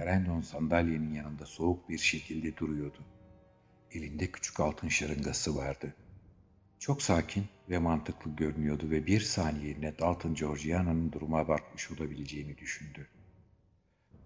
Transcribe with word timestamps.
Clarendon 0.00 0.40
sandalyenin 0.40 1.14
yanında 1.14 1.46
soğuk 1.46 1.88
bir 1.88 1.98
şekilde 1.98 2.56
duruyordu. 2.56 2.98
Elinde 3.92 4.32
küçük 4.32 4.60
altın 4.60 4.88
şırıngası 4.88 5.56
vardı. 5.56 5.94
Çok 6.78 7.02
sakin 7.02 7.44
ve 7.70 7.78
mantıklı 7.78 8.36
görünüyordu 8.36 8.90
ve 8.90 9.06
bir 9.06 9.20
saniyeliğine 9.20 9.98
Dalton 9.98 10.34
Georgiana'nın 10.34 11.12
duruma 11.12 11.48
bakmış 11.48 11.90
olabileceğini 11.90 12.58
düşündü. 12.58 13.08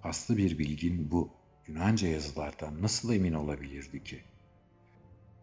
Aslı 0.02 0.36
bir 0.36 0.58
bilgin 0.58 1.10
bu 1.10 1.30
Yunanca 1.66 2.08
yazılardan 2.08 2.82
nasıl 2.82 3.14
emin 3.14 3.32
olabilirdi 3.32 4.04
ki? 4.04 4.22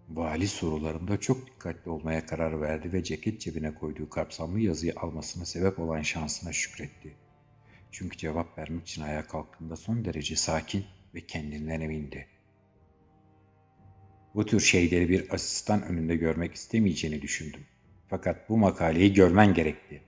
Vali 0.09 0.48
sorularında 0.48 1.20
çok 1.20 1.48
dikkatli 1.48 1.91
olmaya 1.91 2.25
karar 2.25 2.61
verdi 2.61 2.93
ve 2.93 3.04
ceket 3.04 3.41
cebine 3.41 3.75
koyduğu 3.75 4.10
kapsamlı 4.10 4.60
yazıyı 4.60 4.93
almasına 4.96 5.46
sebep 5.46 5.79
olan 5.79 6.02
şansına 6.02 6.54
şükretti. 6.54 7.16
Çünkü 7.91 8.18
cevap 8.18 8.57
vermek 8.57 8.87
için 8.87 9.01
ayağa 9.01 9.27
kalktığında 9.27 9.75
son 9.75 10.05
derece 10.05 10.36
sakin 10.36 10.86
ve 11.15 11.21
kendinden 11.21 11.82
emindi. 11.82 12.27
Bu 14.36 14.45
tür 14.45 14.59
şeyleri 14.59 15.09
bir 15.09 15.33
asistan 15.33 15.83
önünde 15.83 16.15
görmek 16.15 16.54
istemeyeceğini 16.55 17.21
düşündüm. 17.21 17.65
Fakat 18.07 18.49
bu 18.49 18.57
makaleyi 18.57 19.13
görmen 19.13 19.54
gerekti. 19.54 20.01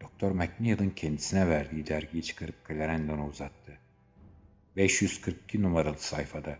Doktor 0.00 0.30
McNeil'ın 0.30 0.90
kendisine 0.90 1.48
verdiği 1.48 1.86
dergiyi 1.86 2.22
çıkarıp 2.22 2.68
Clarendon'a 2.68 3.26
uzattı. 3.26 3.78
542 4.76 5.62
numaralı 5.62 5.98
sayfada 5.98 6.58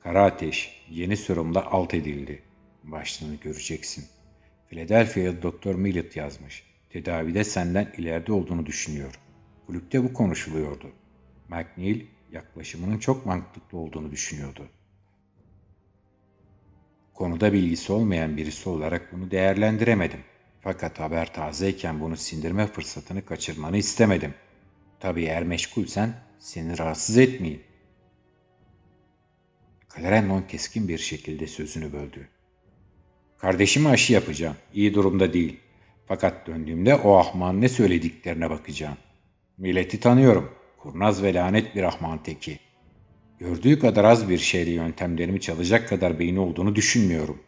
Kara 0.00 0.24
Ateş 0.24 0.86
yeni 0.90 1.16
sorumla 1.16 1.66
alt 1.66 1.94
edildi. 1.94 2.42
Başlığını 2.84 3.34
göreceksin. 3.34 4.04
Philadelphia'ya 4.68 5.42
Doktor 5.42 5.74
Millet 5.74 6.16
yazmış. 6.16 6.69
Tedavide 6.90 7.44
senden 7.44 7.92
ileride 7.98 8.32
olduğunu 8.32 8.66
düşünüyor. 8.66 9.20
Kulüpte 9.66 10.04
bu 10.04 10.12
konuşuluyordu. 10.12 10.92
McNeil 11.48 12.06
yaklaşımının 12.32 12.98
çok 12.98 13.26
mantıklı 13.26 13.78
olduğunu 13.78 14.10
düşünüyordu. 14.10 14.68
Konuda 17.14 17.52
bilgisi 17.52 17.92
olmayan 17.92 18.36
birisi 18.36 18.68
olarak 18.68 19.12
bunu 19.12 19.30
değerlendiremedim. 19.30 20.20
Fakat 20.60 21.00
haber 21.00 21.32
tazeyken 21.32 22.00
bunu 22.00 22.16
sindirme 22.16 22.66
fırsatını 22.66 23.24
kaçırmanı 23.24 23.76
istemedim. 23.76 24.34
Tabii 25.00 25.22
eğer 25.22 25.42
meşgulsen 25.42 26.14
seni 26.38 26.78
rahatsız 26.78 27.18
etmeyeyim. 27.18 27.62
Clarendon 29.96 30.42
keskin 30.42 30.88
bir 30.88 30.98
şekilde 30.98 31.46
sözünü 31.46 31.92
böldü. 31.92 32.28
Kardeşime 33.38 33.90
aşı 33.90 34.12
yapacağım. 34.12 34.56
İyi 34.74 34.94
durumda 34.94 35.32
değil. 35.32 35.60
Fakat 36.10 36.46
döndüğümde 36.46 36.94
o 36.94 37.16
ahman 37.16 37.60
ne 37.60 37.68
söylediklerine 37.68 38.50
bakacağım. 38.50 38.96
Milleti 39.58 40.00
tanıyorum. 40.00 40.54
Kurnaz 40.78 41.22
ve 41.22 41.34
lanet 41.34 41.74
bir 41.74 41.82
ahman 41.82 42.22
teki. 42.22 42.58
Gördüğü 43.38 43.78
kadar 43.78 44.04
az 44.04 44.28
bir 44.28 44.38
şeyle 44.38 44.70
yöntemlerimi 44.70 45.40
çalacak 45.40 45.88
kadar 45.88 46.18
beyni 46.18 46.40
olduğunu 46.40 46.74
düşünmüyorum. 46.74 47.42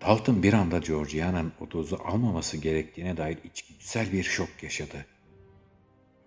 Dalton 0.00 0.42
bir 0.42 0.52
anda 0.52 0.78
Georgiana'nın 0.78 1.52
o 1.60 1.70
dozu 1.70 1.98
almaması 2.04 2.56
gerektiğine 2.56 3.16
dair 3.16 3.38
içgüdüsel 3.44 4.12
bir 4.12 4.22
şok 4.22 4.62
yaşadı. 4.62 5.06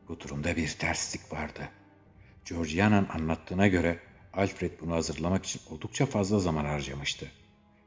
Bu 0.07 0.19
durumda 0.19 0.55
bir 0.55 0.75
terslik 0.79 1.33
vardı. 1.33 1.69
Georgiana'nın 2.45 3.07
anlattığına 3.09 3.67
göre 3.67 3.99
Alfred 4.33 4.71
bunu 4.81 4.93
hazırlamak 4.93 5.45
için 5.45 5.61
oldukça 5.69 6.05
fazla 6.05 6.39
zaman 6.39 6.65
harcamıştı. 6.65 7.31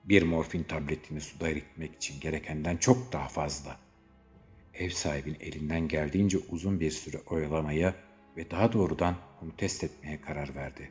Bir 0.08 0.22
morfin 0.22 0.62
tabletini 0.62 1.20
suda 1.20 1.48
eritmek 1.48 1.94
için 1.94 2.20
gerekenden 2.20 2.76
çok 2.76 3.12
daha 3.12 3.28
fazla. 3.28 3.76
Ev 4.74 4.90
sahibinin 4.90 5.40
elinden 5.40 5.88
geldiğince 5.88 6.38
uzun 6.50 6.80
bir 6.80 6.90
süre 6.90 7.16
oyalamaya 7.26 7.94
ve 8.36 8.50
daha 8.50 8.72
doğrudan 8.72 9.16
onu 9.42 9.56
test 9.56 9.84
etmeye 9.84 10.20
karar 10.20 10.54
verdi. 10.54 10.90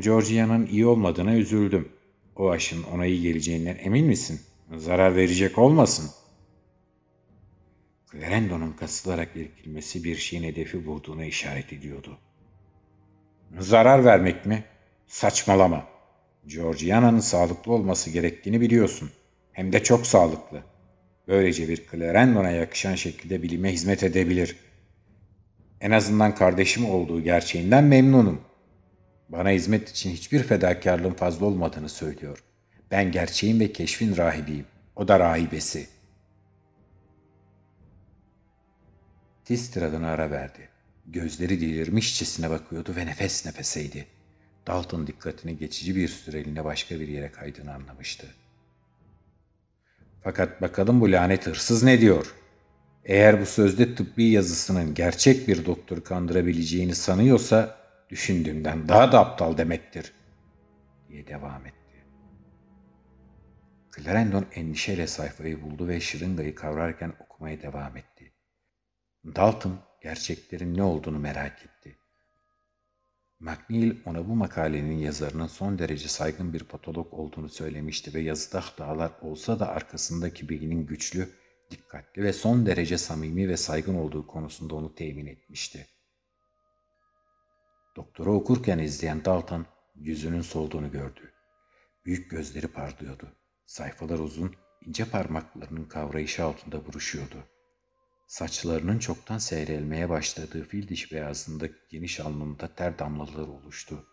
Georgia'nın 0.00 0.66
iyi 0.66 0.86
olmadığına 0.86 1.34
üzüldüm. 1.34 1.88
O 2.36 2.50
aşın 2.50 2.82
ona 2.82 3.06
iyi 3.06 3.22
geleceğinden 3.22 3.76
emin 3.80 4.06
misin? 4.06 4.40
Zarar 4.76 5.16
verecek 5.16 5.58
olmasın. 5.58 6.10
Clarendon'un 8.12 8.72
kasılarak 8.72 9.36
irkilmesi 9.36 10.04
bir 10.04 10.16
şeyin 10.16 10.42
hedefi 10.42 10.86
bulduğuna 10.86 11.24
işaret 11.24 11.72
ediyordu. 11.72 12.18
Zarar 13.58 14.04
vermek 14.04 14.46
mi? 14.46 14.64
Saçmalama. 15.06 15.95
Georgiana'nın 16.46 17.20
sağlıklı 17.20 17.72
olması 17.72 18.10
gerektiğini 18.10 18.60
biliyorsun. 18.60 19.10
Hem 19.52 19.72
de 19.72 19.82
çok 19.82 20.06
sağlıklı. 20.06 20.62
Böylece 21.28 21.68
bir 21.68 21.86
Clarendon'a 21.90 22.50
yakışan 22.50 22.94
şekilde 22.94 23.42
bilime 23.42 23.72
hizmet 23.72 24.02
edebilir. 24.02 24.56
En 25.80 25.90
azından 25.90 26.34
kardeşim 26.34 26.90
olduğu 26.90 27.20
gerçeğinden 27.20 27.84
memnunum. 27.84 28.40
Bana 29.28 29.50
hizmet 29.50 29.90
için 29.90 30.10
hiçbir 30.10 30.42
fedakarlığın 30.42 31.12
fazla 31.12 31.46
olmadığını 31.46 31.88
söylüyor. 31.88 32.44
Ben 32.90 33.12
gerçeğin 33.12 33.60
ve 33.60 33.72
keşfin 33.72 34.16
rahibiyim. 34.16 34.66
O 34.96 35.08
da 35.08 35.18
rahibesi. 35.18 35.86
Tiz 39.44 39.70
tiradına 39.70 40.08
ara 40.08 40.30
verdi. 40.30 40.68
Gözleri 41.06 41.60
delirmişçesine 41.60 42.50
bakıyordu 42.50 42.96
ve 42.96 43.06
nefes 43.06 43.46
nefeseydi. 43.46 44.15
Dalton 44.66 45.06
dikkatini 45.06 45.58
geçici 45.58 45.96
bir 45.96 46.08
süreliğine 46.08 46.64
başka 46.64 47.00
bir 47.00 47.08
yere 47.08 47.32
kaydığını 47.32 47.74
anlamıştı. 47.74 48.26
Fakat 50.22 50.62
bakalım 50.62 51.00
bu 51.00 51.12
lanet 51.12 51.46
hırsız 51.46 51.82
ne 51.82 52.00
diyor? 52.00 52.34
Eğer 53.04 53.40
bu 53.40 53.46
sözde 53.46 53.94
tıbbi 53.94 54.24
yazısının 54.24 54.94
gerçek 54.94 55.48
bir 55.48 55.66
doktor 55.66 56.04
kandırabileceğini 56.04 56.94
sanıyorsa 56.94 57.76
düşündüğümden 58.10 58.88
daha 58.88 59.12
da 59.12 59.20
aptal 59.20 59.58
demektir 59.58 60.12
diye 61.08 61.26
devam 61.26 61.66
etti. 61.66 61.76
Clarendon 63.96 64.46
endişeyle 64.54 65.06
sayfayı 65.06 65.62
buldu 65.62 65.88
ve 65.88 66.00
şırıngayı 66.00 66.54
kavrarken 66.54 67.12
okumaya 67.20 67.62
devam 67.62 67.96
etti. 67.96 68.32
Dalton 69.24 69.78
gerçeklerin 70.02 70.76
ne 70.76 70.82
olduğunu 70.82 71.18
merak 71.18 71.58
etti. 71.58 71.75
McNeil 73.40 73.96
ona 74.06 74.28
bu 74.28 74.36
makalenin 74.36 74.98
yazarının 74.98 75.46
son 75.46 75.78
derece 75.78 76.08
saygın 76.08 76.52
bir 76.52 76.64
patolog 76.64 77.14
olduğunu 77.14 77.48
söylemişti 77.48 78.14
ve 78.14 78.20
yazıda 78.20 78.60
hatalar 78.60 79.12
olsa 79.22 79.60
da 79.60 79.68
arkasındaki 79.68 80.48
bilginin 80.48 80.86
güçlü, 80.86 81.28
dikkatli 81.70 82.22
ve 82.22 82.32
son 82.32 82.66
derece 82.66 82.98
samimi 82.98 83.48
ve 83.48 83.56
saygın 83.56 83.94
olduğu 83.94 84.26
konusunda 84.26 84.74
onu 84.74 84.94
temin 84.94 85.26
etmişti. 85.26 85.86
Doktoru 87.96 88.32
okurken 88.32 88.78
izleyen 88.78 89.24
Dalton 89.24 89.66
yüzünün 89.94 90.40
solduğunu 90.40 90.92
gördü. 90.92 91.32
Büyük 92.04 92.30
gözleri 92.30 92.68
parlıyordu. 92.68 93.36
Sayfalar 93.66 94.18
uzun, 94.18 94.54
ince 94.86 95.04
parmaklarının 95.04 95.84
kavrayışı 95.84 96.44
altında 96.44 96.86
buruşuyordu. 96.86 97.55
Saçlarının 98.26 98.98
çoktan 98.98 99.38
seyrelmeye 99.38 100.08
başladığı 100.08 100.64
fil 100.64 100.88
diş 100.88 101.12
beyazındaki 101.12 101.74
geniş 101.90 102.20
alnında 102.20 102.74
ter 102.74 102.98
damlaları 102.98 103.50
oluştu. 103.50 104.06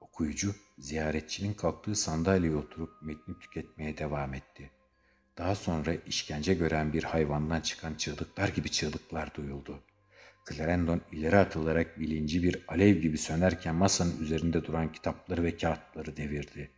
Okuyucu, 0.00 0.54
ziyaretçinin 0.78 1.54
kalktığı 1.54 1.94
sandalyeye 1.94 2.56
oturup 2.56 3.02
metni 3.02 3.38
tüketmeye 3.38 3.98
devam 3.98 4.34
etti. 4.34 4.70
Daha 5.38 5.54
sonra 5.54 5.94
işkence 5.94 6.54
gören 6.54 6.92
bir 6.92 7.04
hayvandan 7.04 7.60
çıkan 7.60 7.94
çığlıklar 7.94 8.48
gibi 8.48 8.70
çığlıklar 8.70 9.34
duyuldu. 9.34 9.82
Clarendon 10.48 11.00
ileri 11.12 11.36
atılarak 11.36 12.00
bilinci 12.00 12.42
bir 12.42 12.64
alev 12.68 12.96
gibi 12.96 13.18
sönerken 13.18 13.74
masanın 13.74 14.20
üzerinde 14.20 14.64
duran 14.64 14.92
kitapları 14.92 15.42
ve 15.42 15.56
kağıtları 15.56 16.16
devirdi. 16.16 16.70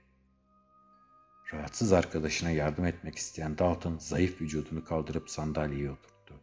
Rahatsız 1.52 1.92
arkadaşına 1.92 2.50
yardım 2.50 2.84
etmek 2.84 3.16
isteyen 3.16 3.58
Dalton 3.58 3.98
zayıf 3.98 4.40
vücudunu 4.40 4.84
kaldırıp 4.84 5.30
sandalyeye 5.30 5.90
oturttu. 5.90 6.40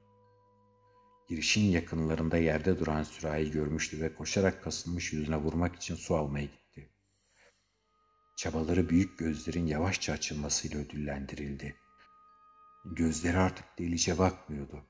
Girişin 1.29 1.71
yakınlarında 1.71 2.37
yerde 2.37 2.79
duran 2.79 3.03
sürahi 3.03 3.51
görmüştü 3.51 4.01
ve 4.01 4.15
koşarak 4.15 4.63
kasılmış 4.63 5.13
yüzüne 5.13 5.37
vurmak 5.37 5.75
için 5.75 5.95
su 5.95 6.15
almaya 6.15 6.45
gitti. 6.45 6.89
Çabaları 8.37 8.89
büyük 8.89 9.19
gözlerin 9.19 9.65
yavaşça 9.65 10.13
açılmasıyla 10.13 10.79
ödüllendirildi. 10.79 11.75
Gözleri 12.85 13.37
artık 13.37 13.79
delice 13.79 14.17
bakmıyordu. 14.17 14.85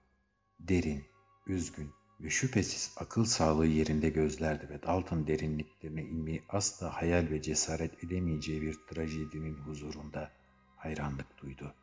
Derin, 0.60 1.06
üzgün, 1.48 1.94
ve 2.22 2.30
şüphesiz 2.30 2.94
akıl 2.98 3.26
sağlığı 3.26 3.68
yerinde 3.68 4.10
gözlerdi 4.10 4.70
ve 4.70 4.84
Dalton 4.84 5.28
derinliklerine 5.28 6.02
inmeyi 6.02 6.44
asla 6.50 7.02
hayal 7.02 7.30
ve 7.30 7.42
cesaret 7.42 8.04
edemeyeceği 8.04 8.62
bir 8.62 8.76
trajedinin 8.90 9.56
huzurunda 9.56 10.32
hayranlık 10.78 11.38
duydu. 11.38 11.76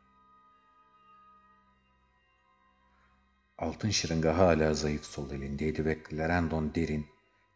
Altın 3.57 3.89
şırınga 3.89 4.37
hala 4.37 4.73
zayıf 4.73 5.03
sol 5.03 5.31
elindeydi 5.31 5.85
ve 5.85 6.03
Clarendon 6.09 6.75
derin, 6.75 7.07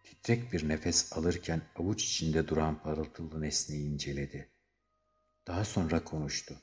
titrek 0.03 0.53
bir 0.53 0.69
nefes 0.69 1.17
alırken 1.17 1.61
avuç 1.75 2.03
içinde 2.03 2.47
duran 2.47 2.83
parıltılı 2.83 3.41
nesneyi 3.41 3.93
inceledi. 3.93 4.49
Daha 5.47 5.65
sonra 5.65 6.03
konuştu. 6.03 6.55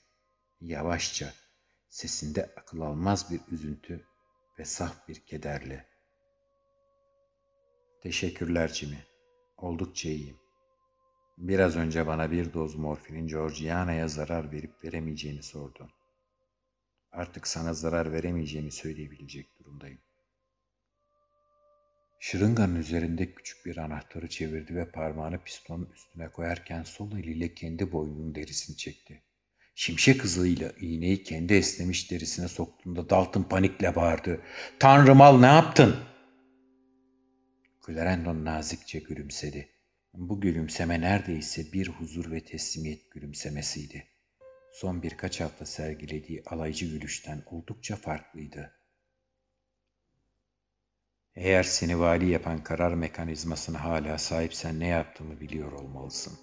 Yavaşça, 0.60 1.34
Sesinde 1.88 2.54
akıl 2.56 2.80
almaz 2.80 3.30
bir 3.30 3.40
üzüntü 3.48 4.06
ve 4.58 4.64
saf 4.64 5.08
bir 5.08 5.26
kederle. 5.26 5.95
Teşekkürler 8.06 8.68
Jimmy. 8.68 8.98
Oldukça 9.56 10.08
iyiyim. 10.08 10.36
Biraz 11.38 11.76
önce 11.76 12.06
bana 12.06 12.30
bir 12.30 12.52
doz 12.52 12.74
morfinin 12.74 13.26
Georgiana'ya 13.26 14.08
zarar 14.08 14.52
verip 14.52 14.84
veremeyeceğini 14.84 15.42
sordun. 15.42 15.90
Artık 17.12 17.46
sana 17.46 17.74
zarar 17.74 18.12
veremeyeceğini 18.12 18.72
söyleyebilecek 18.72 19.58
durumdayım. 19.58 19.98
Şırınganın 22.20 22.74
üzerinde 22.74 23.34
küçük 23.34 23.66
bir 23.66 23.76
anahtarı 23.76 24.28
çevirdi 24.28 24.76
ve 24.76 24.90
parmağını 24.90 25.38
pistonun 25.44 25.90
üstüne 25.94 26.28
koyarken 26.28 26.82
sol 26.82 27.12
eliyle 27.12 27.54
kendi 27.54 27.92
boynunun 27.92 28.34
derisini 28.34 28.76
çekti. 28.76 29.22
Şimşek 29.74 30.24
hızıyla 30.24 30.72
iğneyi 30.80 31.22
kendi 31.22 31.54
esnemiş 31.54 32.10
derisine 32.10 32.48
soktuğunda 32.48 33.10
Dalton 33.10 33.42
panikle 33.42 33.96
bağırdı. 33.96 34.40
Tanrım 34.78 35.20
al 35.20 35.38
ne 35.38 35.46
yaptın? 35.46 36.15
Clarendon 37.86 38.44
nazikçe 38.44 38.98
gülümsedi. 38.98 39.68
Bu 40.14 40.40
gülümseme 40.40 41.00
neredeyse 41.00 41.72
bir 41.72 41.88
huzur 41.88 42.30
ve 42.30 42.44
teslimiyet 42.44 43.10
gülümsemesiydi. 43.10 44.04
Son 44.72 45.02
birkaç 45.02 45.40
hafta 45.40 45.66
sergilediği 45.66 46.42
alaycı 46.46 46.86
gülüşten 46.86 47.42
oldukça 47.46 47.96
farklıydı. 47.96 48.72
Eğer 51.34 51.62
seni 51.62 51.98
vali 51.98 52.30
yapan 52.30 52.62
karar 52.62 52.94
mekanizmasına 52.94 53.84
hala 53.84 54.18
sahipsen 54.18 54.80
ne 54.80 54.86
yaptığımı 54.86 55.40
biliyor 55.40 55.72
olmalısın. 55.72 56.38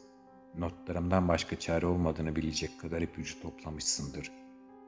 Notlarımdan 0.57 1.27
başka 1.27 1.59
çare 1.59 1.85
olmadığını 1.85 2.35
bilecek 2.35 2.79
kadar 2.81 3.01
ipucu 3.01 3.41
toplamışsındır. 3.41 4.31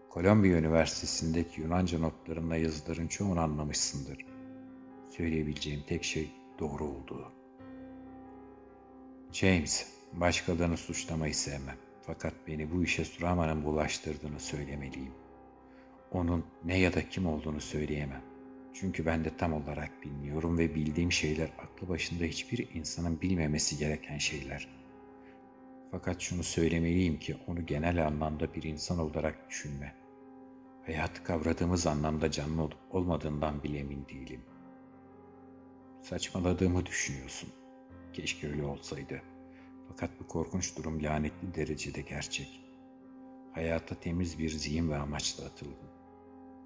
Kolombiya 0.10 0.58
Üniversitesi'ndeki 0.58 1.62
Yunanca 1.62 2.00
notlarımla 2.00 2.56
yazıların 2.56 3.08
çoğunu 3.08 3.40
anlamışsındır. 3.40 4.26
Söyleyebileceğim 5.10 5.84
tek 5.88 6.04
şey 6.04 6.45
doğru 6.60 6.84
olduğu. 6.84 7.32
James, 9.32 9.88
başkalarını 10.14 10.78
suçlamayı 10.78 11.36
sevmem. 11.36 11.78
Fakat 12.02 12.34
beni 12.48 12.72
bu 12.72 12.84
işe 12.84 13.06
Suraman'ın 13.06 13.64
bulaştırdığını 13.64 14.40
söylemeliyim. 14.40 15.12
Onun 16.12 16.46
ne 16.66 16.80
ya 16.80 16.94
da 16.94 17.10
kim 17.10 17.28
olduğunu 17.28 17.62
söyleyemem. 17.62 18.22
Çünkü 18.74 19.06
ben 19.06 19.26
de 19.26 19.38
tam 19.38 19.54
olarak 19.54 20.04
bilmiyorum 20.04 20.58
ve 20.58 20.76
bildiğim 20.76 21.12
şeyler 21.12 21.50
aklı 21.60 21.90
başında 21.90 22.24
hiçbir 22.24 22.70
insanın 22.74 23.22
bilmemesi 23.22 23.78
gereken 23.78 24.18
şeyler. 24.18 24.68
Fakat 25.92 26.22
şunu 26.22 26.44
söylemeliyim 26.44 27.20
ki 27.20 27.38
onu 27.48 27.66
genel 27.66 28.08
anlamda 28.08 28.54
bir 28.54 28.64
insan 28.64 29.00
olarak 29.00 29.50
düşünme. 29.50 29.96
Hayatı 30.86 31.24
kavradığımız 31.24 31.88
anlamda 31.88 32.32
canlı 32.32 32.62
olup 32.62 32.78
olmadığından 32.92 33.64
bile 33.64 33.80
emin 33.80 34.06
değilim. 34.08 34.42
Saçmaladığımı 36.10 36.86
düşünüyorsun. 36.86 37.50
Keşke 38.14 38.48
öyle 38.48 38.64
olsaydı. 38.64 39.22
Fakat 39.88 40.10
bu 40.20 40.28
korkunç 40.28 40.78
durum 40.78 41.04
lanetli 41.04 41.56
derecede 41.56 42.02
gerçek. 42.02 42.62
Hayata 43.54 43.96
temiz 43.96 44.40
bir 44.40 44.50
zihin 44.50 44.90
ve 44.90 44.98
amaçla 44.98 45.46
atıldım. 45.46 45.90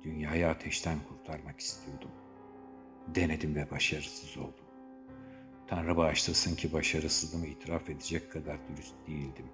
Dünyayı 0.03 0.47
ateşten 0.47 0.97
kurtarmak 1.09 1.59
istiyordum. 1.59 2.12
Denedim 3.15 3.56
ve 3.56 3.71
başarısız 3.71 4.38
oldum. 4.38 4.65
Tanrı 5.68 5.97
bağışlasın 5.97 6.56
ki 6.56 6.74
başarısızlığımı 6.74 7.47
itiraf 7.47 7.89
edecek 7.89 8.31
kadar 8.31 8.57
dürüst 8.68 8.95
değildim. 9.07 9.47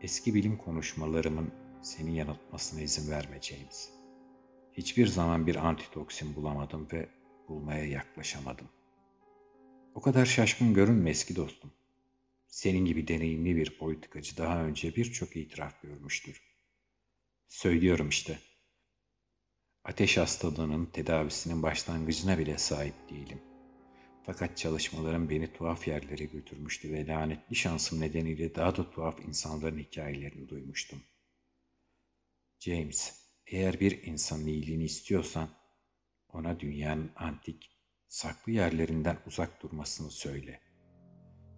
Eski 0.00 0.34
bilim 0.34 0.56
konuşmalarımın 0.56 1.52
seni 1.82 2.16
yanıltmasına 2.16 2.80
izin 2.80 3.10
verme 3.10 3.42
James. 3.42 3.90
Hiçbir 4.72 5.06
zaman 5.06 5.46
bir 5.46 5.56
antitoksin 5.56 6.36
bulamadım 6.36 6.88
ve 6.92 7.19
bulmaya 7.50 7.84
yaklaşamadım. 7.84 8.68
O 9.94 10.00
kadar 10.00 10.26
şaşkın 10.26 10.74
görünme 10.74 11.10
eski 11.10 11.36
dostum. 11.36 11.72
Senin 12.46 12.84
gibi 12.84 13.08
deneyimli 13.08 13.56
bir 13.56 13.78
politikacı 13.78 14.36
daha 14.36 14.64
önce 14.64 14.96
birçok 14.96 15.36
itiraf 15.36 15.82
görmüştür. 15.82 16.42
Söylüyorum 17.48 18.08
işte. 18.08 18.38
Ateş 19.84 20.18
hastalığının 20.18 20.86
tedavisinin 20.86 21.62
başlangıcına 21.62 22.38
bile 22.38 22.58
sahip 22.58 23.10
değilim. 23.10 23.40
Fakat 24.26 24.56
çalışmalarım 24.56 25.30
beni 25.30 25.52
tuhaf 25.52 25.88
yerlere 25.88 26.24
götürmüştü 26.24 26.92
ve 26.92 27.06
lanetli 27.06 27.56
şansım 27.56 28.00
nedeniyle 28.00 28.54
daha 28.54 28.76
da 28.76 28.90
tuhaf 28.90 29.20
insanların 29.20 29.78
hikayelerini 29.78 30.48
duymuştum. 30.48 31.02
James, 32.58 33.26
eğer 33.46 33.80
bir 33.80 34.02
insanın 34.02 34.46
iyiliğini 34.46 34.84
istiyorsan 34.84 35.59
ona 36.32 36.60
dünyanın 36.60 37.10
antik, 37.16 37.70
saklı 38.08 38.52
yerlerinden 38.52 39.18
uzak 39.26 39.62
durmasını 39.62 40.10
söyle. 40.10 40.60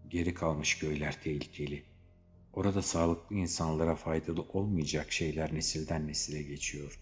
Geri 0.09 0.35
kalmış 0.35 0.79
göyler 0.79 1.23
tehlikeli. 1.23 1.85
Orada 2.53 2.83
sağlıklı 2.83 3.37
insanlara 3.37 3.95
faydalı 3.95 4.43
olmayacak 4.43 5.13
şeyler 5.13 5.55
nesilden 5.55 6.09
nesile 6.09 6.43
geçiyor. 6.43 7.01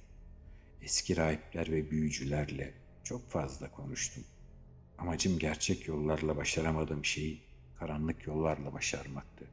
Eski 0.82 1.16
rahipler 1.16 1.72
ve 1.72 1.90
büyücülerle 1.90 2.74
çok 3.04 3.30
fazla 3.30 3.70
konuştum. 3.70 4.24
Amacım 4.98 5.38
gerçek 5.38 5.88
yollarla 5.88 6.36
başaramadığım 6.36 7.04
şeyi 7.04 7.42
karanlık 7.78 8.26
yollarla 8.26 8.72
başarmaktı. 8.72 9.50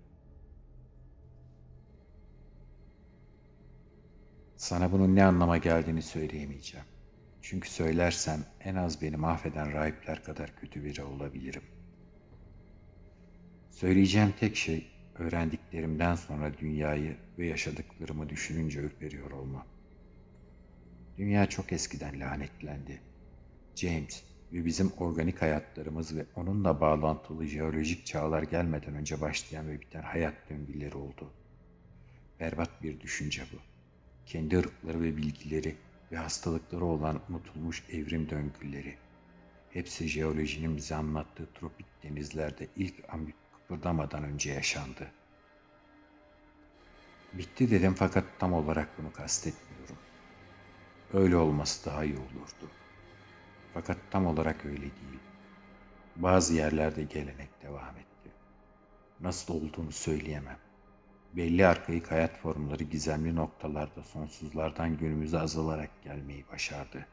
Sana 4.56 4.92
bunun 4.92 5.16
ne 5.16 5.24
anlama 5.24 5.58
geldiğini 5.58 6.02
söyleyemeyeceğim. 6.02 6.86
Çünkü 7.50 7.70
söylersem 7.70 8.46
en 8.60 8.76
az 8.76 9.02
beni 9.02 9.18
mahveden 9.18 9.74
rahipler 9.74 10.24
kadar 10.24 10.56
kötü 10.56 10.84
biri 10.84 11.04
olabilirim. 11.04 11.62
Söyleyeceğim 13.72 14.34
tek 14.40 14.56
şey 14.56 14.88
öğrendiklerimden 15.16 16.16
sonra 16.16 16.58
dünyayı 16.58 17.18
ve 17.38 17.48
yaşadıklarımı 17.48 18.30
düşününce 18.30 18.80
ürperiyor 18.80 19.32
olmam. 19.32 19.66
Dünya 21.18 21.50
çok 21.50 21.72
eskiden 21.74 22.20
lanetlendi. 22.20 23.02
James 23.76 24.24
ve 24.54 24.66
bizim 24.66 24.92
organik 24.98 25.42
hayatlarımız 25.42 26.18
ve 26.18 26.26
onunla 26.36 26.82
bağlantılı 26.82 27.46
jeolojik 27.46 28.06
çağlar 28.06 28.44
gelmeden 28.44 28.96
önce 28.96 29.22
başlayan 29.22 29.68
ve 29.68 29.82
biten 29.82 30.04
hayat 30.04 30.50
döngüleri 30.50 30.96
oldu. 30.96 31.34
Berbat 32.40 32.84
bir 32.84 33.00
düşünce 33.00 33.44
bu. 33.54 33.58
Kendi 34.26 34.58
ırkları 34.58 35.02
ve 35.02 35.18
bilgileri 35.18 35.76
ve 36.12 36.18
hastalıkları 36.18 36.86
olan 36.86 37.22
unutulmuş 37.30 37.84
evrim 37.92 38.30
döngüleri. 38.30 38.98
Hepsi 39.70 40.08
jeolojinin 40.08 40.78
bize 40.78 40.96
anlattığı 40.96 41.54
tropik 41.54 41.88
denizlerde 42.04 42.68
ilk 42.76 43.14
amip 43.14 43.36
kıpırdamadan 43.54 44.24
önce 44.24 44.54
yaşandı. 44.54 45.12
Bitti 47.34 47.72
dedim 47.72 47.94
fakat 47.94 48.24
tam 48.40 48.54
olarak 48.54 48.90
bunu 48.98 49.14
kastetmiyorum. 49.14 49.98
Öyle 51.14 51.36
olması 51.36 51.90
daha 51.90 52.04
iyi 52.04 52.16
olurdu. 52.16 52.72
Fakat 53.74 53.98
tam 54.12 54.26
olarak 54.26 54.66
öyle 54.66 54.82
değil. 54.82 55.20
Bazı 56.16 56.54
yerlerde 56.54 57.04
gelenek 57.04 57.64
devam 57.64 57.98
etti. 57.98 58.32
Nasıl 59.20 59.54
olduğunu 59.54 59.92
söyleyemem. 59.92 60.58
Belli 61.38 61.68
arkaik 61.68 62.12
hayat 62.12 62.38
formları 62.38 62.84
gizemli 62.84 63.36
noktalarda 63.36 64.04
sonsuzlardan 64.04 64.98
günümüze 64.98 65.40
azalarak 65.40 66.04
gelmeyi 66.04 66.46
başardı. 66.52 67.08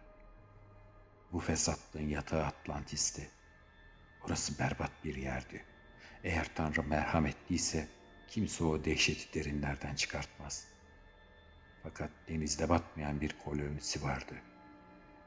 Bu 1.32 1.40
fesatlığın 1.40 2.08
yatağı 2.08 2.44
Atlantis'ti. 2.44 3.30
Orası 4.26 4.58
berbat 4.58 4.90
bir 5.04 5.14
yerdi. 5.14 5.64
Eğer 6.22 6.50
Tanrı 6.54 6.82
merhametliyse 6.82 7.88
kimse 8.28 8.64
o 8.64 8.84
dehşeti 8.84 9.34
derinlerden 9.34 9.94
çıkartmaz. 9.94 10.68
Fakat 11.82 12.10
denizde 12.28 12.68
batmayan 12.68 13.20
bir 13.20 13.36
kolonisi 13.44 14.02
vardı. 14.02 14.34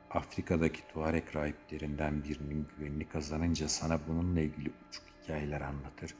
Afrika'daki 0.09 0.87
Tuareg 0.87 1.35
rahiplerinden 1.35 2.23
birinin 2.23 2.67
güvenini 2.77 3.09
kazanınca 3.09 3.69
sana 3.69 4.07
bununla 4.07 4.41
ilgili 4.41 4.71
uçuk 4.89 5.03
hikayeler 5.23 5.61
anlatır. 5.61 6.15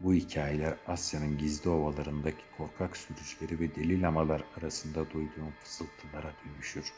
Bu 0.00 0.14
hikayeler 0.14 0.74
Asya'nın 0.86 1.38
gizli 1.38 1.70
ovalarındaki 1.70 2.42
korkak 2.56 2.96
sürücüleri 2.96 3.60
ve 3.60 3.74
deli 3.74 4.02
lamalar 4.02 4.44
arasında 4.58 5.10
duyduğum 5.10 5.52
fısıltılara 5.62 6.32
dönüşür. 6.44 6.92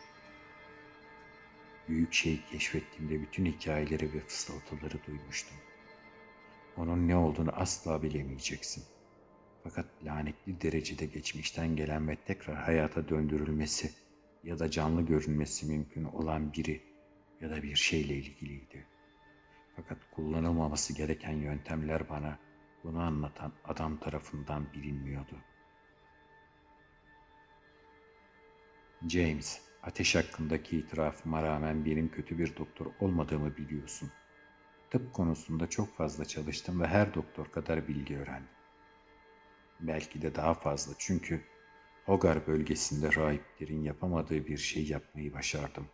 Büyük 1.88 2.12
şeyi 2.12 2.40
keşfettiğimde 2.50 3.22
bütün 3.22 3.46
hikayeleri 3.46 4.12
ve 4.14 4.20
fısıltıları 4.20 5.04
duymuştum. 5.06 5.56
Onun 6.76 7.08
ne 7.08 7.16
olduğunu 7.16 7.50
asla 7.52 8.02
bilemeyeceksin. 8.02 8.84
Fakat 9.64 9.86
lanetli 10.04 10.60
derecede 10.60 11.06
geçmişten 11.06 11.76
gelen 11.76 12.08
ve 12.08 12.16
tekrar 12.16 12.56
hayata 12.56 13.08
döndürülmesi 13.08 13.90
ya 14.44 14.58
da 14.58 14.70
canlı 14.70 15.02
görünmesi 15.02 15.66
mümkün 15.66 16.04
olan 16.04 16.52
biri 16.52 16.82
ya 17.40 17.50
da 17.50 17.62
bir 17.62 17.76
şeyle 17.76 18.14
ilgiliydi. 18.14 18.86
Fakat 19.76 19.98
kullanılmaması 20.10 20.92
gereken 20.94 21.32
yöntemler 21.32 22.08
bana 22.08 22.38
bunu 22.88 23.02
anlatan 23.02 23.52
adam 23.64 23.96
tarafından 23.96 24.72
bilinmiyordu. 24.74 25.36
James, 29.08 29.60
ateş 29.82 30.14
hakkındaki 30.14 30.78
itirafıma 30.78 31.42
rağmen 31.42 31.84
benim 31.84 32.10
kötü 32.10 32.38
bir 32.38 32.56
doktor 32.56 32.86
olmadığımı 33.00 33.56
biliyorsun. 33.56 34.10
Tıp 34.90 35.12
konusunda 35.12 35.70
çok 35.70 35.96
fazla 35.96 36.24
çalıştım 36.24 36.80
ve 36.80 36.86
her 36.86 37.14
doktor 37.14 37.52
kadar 37.52 37.88
bilgi 37.88 38.18
öğrendim. 38.18 38.48
Belki 39.80 40.22
de 40.22 40.34
daha 40.34 40.54
fazla 40.54 40.94
çünkü 40.98 41.44
Hogar 42.04 42.46
bölgesinde 42.46 43.14
rahiplerin 43.14 43.82
yapamadığı 43.82 44.46
bir 44.46 44.58
şey 44.58 44.86
yapmayı 44.86 45.34
başardım. 45.34 45.88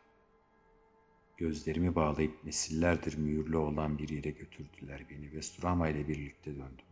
Gözlerimi 1.36 1.94
bağlayıp 1.94 2.44
nesillerdir 2.44 3.18
mühürlü 3.18 3.56
olan 3.56 3.98
bir 3.98 4.08
yere 4.08 4.30
götürdüler 4.30 5.06
beni 5.10 5.32
ve 5.32 5.42
Surama 5.42 5.88
ile 5.88 6.08
birlikte 6.08 6.50
döndüm. 6.50 6.86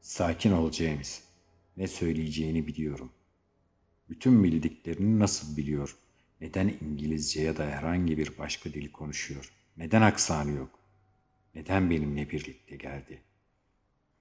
Sakin 0.00 0.52
ol 0.52 0.72
James. 0.72 1.22
Ne 1.76 1.88
söyleyeceğini 1.88 2.66
biliyorum. 2.66 3.12
Bütün 4.08 4.44
bildiklerini 4.44 5.18
nasıl 5.18 5.56
biliyor? 5.56 5.96
Neden 6.40 6.74
İngilizce 6.80 7.42
ya 7.42 7.56
da 7.56 7.66
herhangi 7.66 8.18
bir 8.18 8.38
başka 8.38 8.72
dil 8.72 8.92
konuşuyor? 8.92 9.52
Neden 9.76 10.02
aksanı 10.02 10.50
yok? 10.50 10.78
Neden 11.54 11.90
benimle 11.90 12.30
birlikte 12.30 12.76
geldi? 12.76 13.22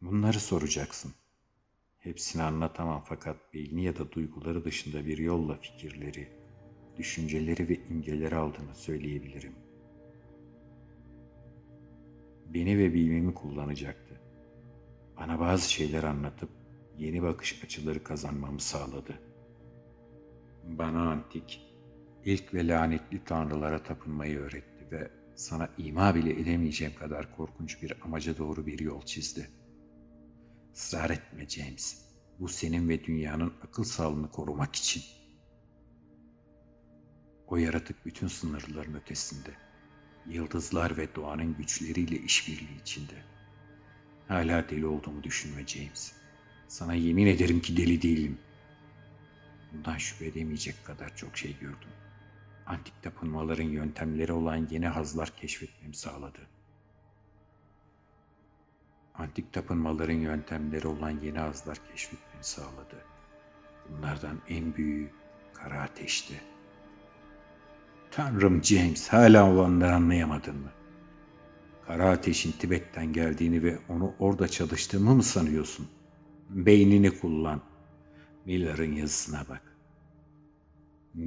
Bunları 0.01 0.39
soracaksın. 0.39 1.13
Hepsini 2.00 2.43
anlatamam 2.43 3.03
fakat 3.08 3.53
beyni 3.53 3.84
ya 3.84 3.98
da 3.98 4.12
duyguları 4.12 4.65
dışında 4.65 5.05
bir 5.05 5.17
yolla 5.17 5.58
fikirleri, 5.58 6.29
düşünceleri 6.98 7.69
ve 7.69 7.75
imgeleri 7.89 8.36
aldığını 8.36 8.75
söyleyebilirim. 8.75 9.55
Beni 12.53 12.77
ve 12.77 12.93
bilmemi 12.93 13.33
kullanacaktı. 13.33 14.21
Bana 15.17 15.39
bazı 15.39 15.71
şeyler 15.71 16.03
anlatıp 16.03 16.50
yeni 16.98 17.21
bakış 17.21 17.63
açıları 17.63 18.03
kazanmamı 18.03 18.60
sağladı. 18.60 19.19
Bana 20.63 21.12
antik, 21.12 21.75
ilk 22.25 22.53
ve 22.53 22.67
lanetli 22.67 23.24
tanrılara 23.24 23.83
tapınmayı 23.83 24.39
öğretti 24.39 24.91
ve 24.91 25.12
sana 25.36 25.69
ima 25.77 26.15
bile 26.15 26.41
edemeyeceğim 26.41 26.95
kadar 26.95 27.36
korkunç 27.36 27.83
bir 27.83 27.93
amaca 28.01 28.38
doğru 28.38 28.65
bir 28.65 28.79
yol 28.79 29.01
çizdi.'' 29.01 29.62
Israr 30.75 31.10
etme 31.10 31.50
James. 31.50 32.05
Bu 32.39 32.48
senin 32.48 32.89
ve 32.89 33.03
dünyanın 33.03 33.53
akıl 33.63 33.83
sağlığını 33.83 34.31
korumak 34.31 34.75
için. 34.75 35.03
O 37.51 37.58
yaratık 37.58 38.05
bütün 38.05 38.27
sınırların 38.27 38.93
ötesinde. 38.93 39.50
Yıldızlar 40.27 40.98
ve 40.98 41.15
doğanın 41.15 41.58
güçleriyle 41.58 42.15
işbirliği 42.15 42.81
içinde. 42.81 43.24
Hala 44.27 44.70
deli 44.70 44.86
olduğumu 44.86 45.24
düşünme 45.24 45.67
James. 45.67 46.13
Sana 46.67 46.93
yemin 46.93 47.27
ederim 47.27 47.62
ki 47.62 47.77
deli 47.77 48.01
değilim. 48.01 48.38
Bundan 49.74 49.98
şüphe 49.98 50.25
edemeyecek 50.25 50.86
kadar 50.86 51.15
çok 51.15 51.38
şey 51.38 51.60
gördüm. 51.60 51.91
Antik 52.65 53.03
tapınmaların 53.03 53.70
yöntemleri 53.70 54.34
olan 54.34 54.67
yeni 54.72 54.88
hazlar 54.88 55.36
keşfetmemi 55.36 55.96
sağladı.'' 55.96 56.62
antik 59.22 59.53
tapınmaların 59.53 60.13
yöntemleri 60.13 60.88
olan 60.88 61.20
yeni 61.20 61.41
ağızlar 61.41 61.77
keşfetmeni 61.91 62.43
sağladı. 62.43 63.05
Bunlardan 63.89 64.41
en 64.50 64.75
büyüğü 64.75 65.12
kara 65.53 65.81
ateşti. 65.81 66.41
Tanrım 68.12 68.63
James 68.63 69.08
hala 69.08 69.51
olanları 69.51 69.96
anlayamadın 69.96 70.56
mı? 70.56 70.72
Kara 71.88 72.10
ateşin 72.10 72.51
Tibet'ten 72.51 73.13
geldiğini 73.13 73.63
ve 73.63 73.80
onu 73.89 74.15
orada 74.20 74.48
çalıştığımı 74.48 75.15
mı 75.15 75.24
sanıyorsun? 75.24 75.88
Beynini 76.50 77.20
kullan. 77.20 77.62
Miller'ın 78.46 78.96
yazısına 78.96 79.46
bak. 79.50 79.77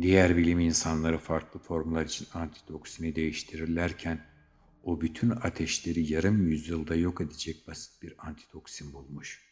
Diğer 0.01 0.37
bilim 0.37 0.61
insanları 0.61 1.19
farklı 1.19 1.61
formlar 1.61 2.05
için 2.05 2.27
antitoksini 2.35 3.17
değiştirirlerken 3.17 4.27
o 4.83 5.01
bütün 5.01 5.31
ateşleri 5.31 6.13
yarım 6.13 6.47
yüzyılda 6.49 6.95
yok 6.95 7.21
edecek 7.21 7.69
basit 7.69 8.03
bir 8.03 8.15
antitoksin 8.19 8.93
bulmuş. 8.93 9.43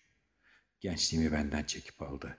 Gençliğimi 0.81 1.33
benden 1.33 1.65
çekip 1.65 2.03
aldı. 2.03 2.39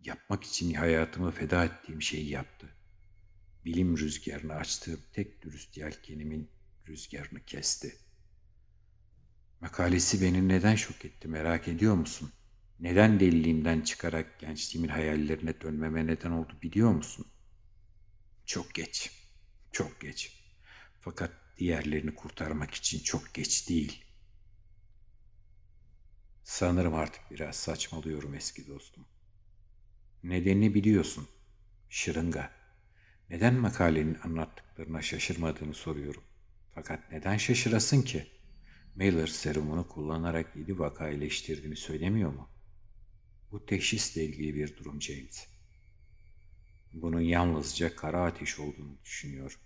Yapmak 0.00 0.44
için 0.44 0.74
hayatımı 0.74 1.30
feda 1.30 1.64
ettiğim 1.64 2.02
şeyi 2.02 2.30
yaptı. 2.30 2.79
Bilim 3.64 3.98
rüzgarını 3.98 4.54
açtığım 4.54 5.00
tek 5.12 5.42
dürüst 5.42 5.76
yelkenimin 5.76 6.50
rüzgarını 6.88 7.44
kesti. 7.44 7.96
Makalesi 9.60 10.22
beni 10.22 10.48
neden 10.48 10.74
şok 10.74 11.04
etti 11.04 11.28
merak 11.28 11.68
ediyor 11.68 11.94
musun? 11.94 12.32
Neden 12.80 13.20
deliliğimden 13.20 13.80
çıkarak 13.80 14.40
gençliğimin 14.40 14.88
hayallerine 14.88 15.60
dönmeme 15.60 16.06
neden 16.06 16.30
oldu 16.30 16.52
biliyor 16.62 16.90
musun? 16.90 17.26
Çok 18.46 18.74
geç, 18.74 19.10
çok 19.72 20.00
geç. 20.00 20.44
Fakat 21.00 21.32
diğerlerini 21.58 22.14
kurtarmak 22.14 22.74
için 22.74 22.98
çok 22.98 23.34
geç 23.34 23.68
değil. 23.68 24.04
Sanırım 26.44 26.94
artık 26.94 27.30
biraz 27.30 27.56
saçmalıyorum 27.56 28.34
eski 28.34 28.66
dostum. 28.66 29.06
Nedenini 30.22 30.74
biliyorsun. 30.74 31.28
Şırınga. 31.88 32.59
Neden 33.30 33.54
makalenin 33.54 34.18
anlattıklarına 34.24 35.02
şaşırmadığını 35.02 35.74
soruyorum. 35.74 36.22
Fakat 36.74 37.12
neden 37.12 37.36
şaşırasın 37.36 38.02
ki? 38.02 38.26
Mailer 38.96 39.26
serumunu 39.26 39.88
kullanarak 39.88 40.56
yedi 40.56 40.78
vaka 40.78 41.10
iyileştirdiğini 41.10 41.76
söylemiyor 41.76 42.32
mu? 42.32 42.50
Bu 43.50 43.66
teşhisle 43.66 44.24
ilgili 44.24 44.54
bir 44.54 44.76
durum 44.76 45.02
James. 45.02 45.46
Bunun 46.92 47.20
yalnızca 47.20 47.96
kara 47.96 48.24
ateş 48.24 48.58
olduğunu 48.58 48.98
düşünüyorum. 49.04 49.60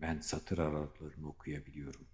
Ben 0.00 0.20
satır 0.20 0.58
aralarını 0.58 1.28
okuyabiliyorum. 1.28 2.06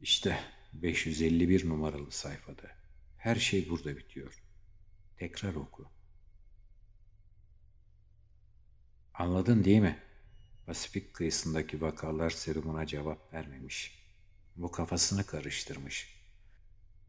İşte 0.00 0.40
551 0.72 1.68
numaralı 1.68 2.10
sayfada. 2.10 2.70
Her 3.18 3.36
şey 3.36 3.68
burada 3.68 3.96
bitiyor. 3.96 4.42
Tekrar 5.16 5.54
oku. 5.54 5.91
Anladın 9.22 9.64
değil 9.64 9.80
mi? 9.80 9.98
Pasifik 10.66 11.14
kıyısındaki 11.14 11.80
vakalar 11.80 12.30
serumuna 12.30 12.86
cevap 12.86 13.32
vermemiş. 13.34 13.98
Bu 14.56 14.70
kafasını 14.70 15.26
karıştırmış. 15.26 16.14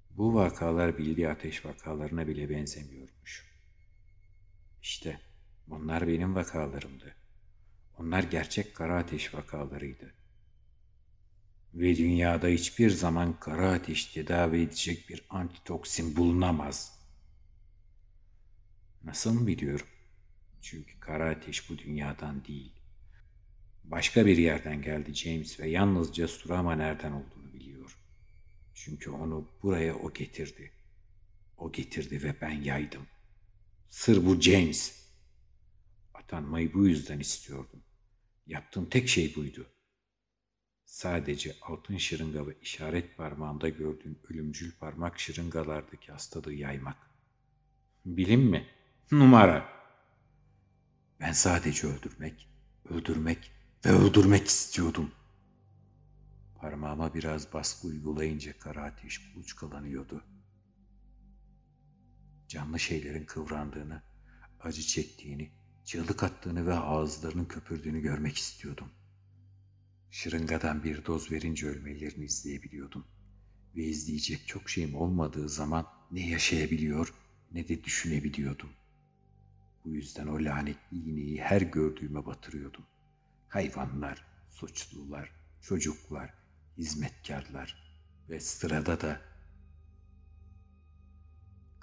Bu 0.09 0.35
vakalar 0.35 0.97
bildiği 0.97 1.29
ateş 1.29 1.65
vakalarına 1.65 2.27
bile 2.27 2.49
benzemiyormuş. 2.49 3.45
İşte 4.81 5.19
bunlar 5.67 6.07
benim 6.07 6.35
vakalarımdı. 6.35 7.15
Onlar 7.99 8.23
gerçek 8.23 8.75
kara 8.75 8.97
ateş 8.97 9.33
vakalarıydı. 9.33 10.13
Ve 11.73 11.97
dünyada 11.97 12.47
hiçbir 12.47 12.89
zaman 12.89 13.39
kara 13.39 13.71
ateş 13.71 14.05
tedavi 14.05 14.61
edecek 14.61 15.09
bir 15.09 15.25
antitoksin 15.29 16.15
bulunamaz. 16.15 16.99
Nasıl 19.03 19.47
biliyorum? 19.47 19.87
Çünkü 20.63 20.99
kara 20.99 21.29
ateş 21.29 21.69
bu 21.69 21.77
dünyadan 21.77 22.45
değil. 22.45 22.73
Başka 23.83 24.25
bir 24.25 24.37
yerden 24.37 24.81
geldi 24.81 25.13
James 25.13 25.59
ve 25.59 25.69
yalnızca 25.69 26.27
Surama 26.27 26.75
nereden 26.75 27.11
olduğunu 27.11 27.53
biliyor. 27.53 27.97
Çünkü 28.73 29.09
onu 29.09 29.49
buraya 29.63 29.95
o 29.95 30.13
getirdi. 30.13 30.71
O 31.57 31.71
getirdi 31.71 32.23
ve 32.23 32.35
ben 32.41 32.51
yaydım. 32.61 33.07
Sır 33.89 34.25
bu 34.25 34.41
James. 34.41 35.09
Atanmayı 36.13 36.73
bu 36.73 36.87
yüzden 36.87 37.19
istiyordum. 37.19 37.83
Yaptığım 38.47 38.89
tek 38.89 39.09
şey 39.09 39.35
buydu. 39.35 39.67
Sadece 40.85 41.55
altın 41.61 41.97
şırınga 41.97 42.47
ve 42.47 42.57
işaret 42.61 43.17
parmağında 43.17 43.69
gördüğün 43.69 44.19
ölümcül 44.29 44.71
parmak 44.71 45.19
şırıngalardaki 45.19 46.11
hastalığı 46.11 46.53
yaymak. 46.53 46.97
Bilim 48.05 48.41
mi? 48.41 48.67
Numara. 49.11 49.82
Ben 51.23 51.31
sadece 51.31 51.87
öldürmek, 51.87 52.49
öldürmek 52.89 53.51
ve 53.85 53.89
öldürmek 53.89 54.47
istiyordum. 54.47 55.11
Parmağıma 56.55 57.13
biraz 57.13 57.53
baskı 57.53 57.87
uygulayınca 57.87 58.59
kara 58.59 58.83
ateş 58.83 59.35
buluçkalanıyordu. 59.35 60.23
Canlı 62.47 62.79
şeylerin 62.79 63.25
kıvrandığını, 63.25 64.01
acı 64.59 64.81
çektiğini, 64.81 65.51
çığlık 65.85 66.23
attığını 66.23 66.67
ve 66.67 66.73
ağızlarının 66.73 67.45
köpürdüğünü 67.45 68.01
görmek 68.01 68.37
istiyordum. 68.37 68.89
Şırıngadan 70.11 70.83
bir 70.83 71.05
doz 71.05 71.31
verince 71.31 71.67
ölmelerini 71.67 72.25
izleyebiliyordum. 72.25 73.05
Ve 73.75 73.83
izleyecek 73.83 74.47
çok 74.47 74.69
şeyim 74.69 74.95
olmadığı 74.95 75.49
zaman 75.49 75.87
ne 76.11 76.29
yaşayabiliyor 76.29 77.13
ne 77.51 77.67
de 77.67 77.83
düşünebiliyordum. 77.83 78.69
Bu 79.85 79.89
yüzden 79.89 80.27
o 80.27 80.43
lanetli 80.43 80.97
iğneyi 80.97 81.41
her 81.41 81.61
gördüğüme 81.61 82.25
batırıyordum. 82.25 82.85
Hayvanlar, 83.49 84.25
suçlular, 84.49 85.31
çocuklar, 85.61 86.33
hizmetkarlar 86.77 87.97
ve 88.29 88.39
sırada 88.39 89.01
da 89.01 89.21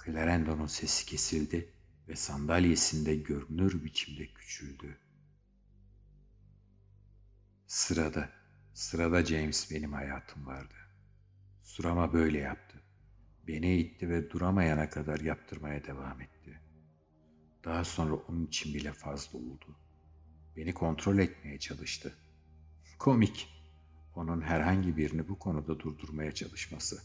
Clarendon'un 0.05 0.67
sesi 0.67 1.05
kesildi 1.05 1.73
ve 2.07 2.15
sandalyesinde 2.15 3.15
görünür 3.15 3.83
biçimde 3.83 4.27
küçüldü. 4.33 4.97
Sırada, 7.67 8.29
sırada 8.73 9.25
James 9.25 9.71
benim 9.71 9.93
hayatım 9.93 10.45
vardı. 10.45 10.73
Surama 11.63 12.13
böyle 12.13 12.37
yaptı. 12.39 12.81
Beni 13.47 13.77
itti 13.77 14.09
ve 14.09 14.29
duramayana 14.29 14.89
kadar 14.89 15.19
yaptırmaya 15.19 15.83
devam 15.83 16.21
etti. 16.21 16.30
Daha 17.63 17.83
sonra 17.83 18.15
onun 18.15 18.45
için 18.45 18.73
bile 18.73 18.93
fazla 18.93 19.39
oldu. 19.39 19.75
Beni 20.57 20.73
kontrol 20.73 21.17
etmeye 21.17 21.59
çalıştı. 21.59 22.15
Komik. 22.99 23.47
Onun 24.15 24.41
herhangi 24.41 24.97
birini 24.97 25.29
bu 25.29 25.39
konuda 25.39 25.79
durdurmaya 25.79 26.31
çalışması. 26.31 27.03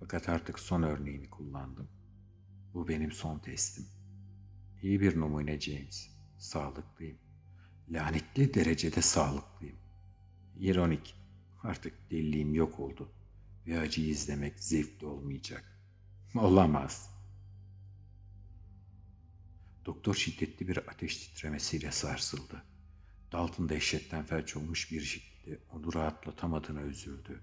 Fakat 0.00 0.28
artık 0.28 0.58
son 0.58 0.82
örneğini 0.82 1.30
kullandım. 1.30 1.88
Bu 2.74 2.88
benim 2.88 3.12
son 3.12 3.38
testim. 3.38 3.86
İyi 4.82 5.00
bir 5.00 5.20
numune 5.20 5.60
James. 5.60 6.10
Sağlıklıyım. 6.38 7.18
Lanetli 7.90 8.54
derecede 8.54 9.02
sağlıklıyım. 9.02 9.76
İronik. 10.60 11.14
Artık 11.62 12.10
deliliğim 12.10 12.54
yok 12.54 12.80
oldu. 12.80 13.08
Ve 13.66 13.78
acıyı 13.78 14.08
izlemek 14.08 14.60
zevkli 14.60 15.06
olmayacak. 15.06 15.78
Olamaz. 16.34 17.09
Doktor 19.86 20.14
şiddetli 20.14 20.68
bir 20.68 20.76
ateş 20.76 21.16
titremesiyle 21.16 21.92
sarsıldı. 21.92 22.62
Dalton 23.32 23.68
dehşetten 23.68 24.24
felç 24.24 24.56
olmuş 24.56 24.92
bir 24.92 25.00
şekilde 25.00 25.58
onu 25.70 25.94
rahatlatamadığına 25.94 26.82
üzüldü. 26.82 27.40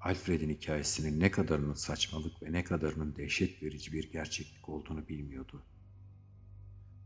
Alfred'in 0.00 0.50
hikayesinin 0.50 1.20
ne 1.20 1.30
kadarının 1.30 1.74
saçmalık 1.74 2.42
ve 2.42 2.52
ne 2.52 2.64
kadarının 2.64 3.16
dehşet 3.16 3.62
verici 3.62 3.92
bir 3.92 4.12
gerçeklik 4.12 4.68
olduğunu 4.68 5.08
bilmiyordu. 5.08 5.62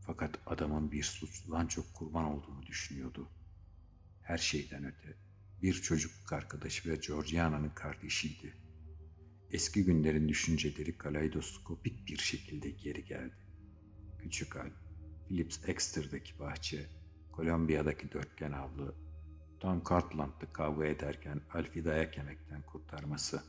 Fakat 0.05 0.39
adamın 0.45 0.91
bir 0.91 1.03
suçludan 1.03 1.67
çok 1.67 1.93
kurban 1.93 2.25
olduğunu 2.25 2.65
düşünüyordu. 2.65 3.29
Her 4.21 4.37
şeyden 4.37 4.85
öte 4.85 5.17
bir 5.61 5.73
çocukluk 5.73 6.33
arkadaşı 6.33 6.89
ve 6.89 6.95
Georgiana'nın 6.95 7.69
kardeşiydi. 7.69 8.53
Eski 9.51 9.85
günlerin 9.85 10.29
düşünceleri 10.29 10.97
kaleidoskopik 10.97 12.07
bir 12.07 12.17
şekilde 12.17 12.69
geri 12.69 13.05
geldi. 13.05 13.44
Küçük 14.25 14.55
Al, 14.55 14.69
Phillips 15.27 15.69
Exeter'daki 15.69 16.39
bahçe, 16.39 16.89
Kolombiya'daki 17.31 18.11
dörtgen 18.11 18.51
avlı, 18.51 18.95
Tom 19.59 19.83
Cartland'da 19.89 20.53
kavga 20.53 20.85
ederken 20.85 21.41
Alf'i 21.53 21.85
dayak 21.85 22.17
yemekten 22.17 22.61
kurtarması. 22.61 23.43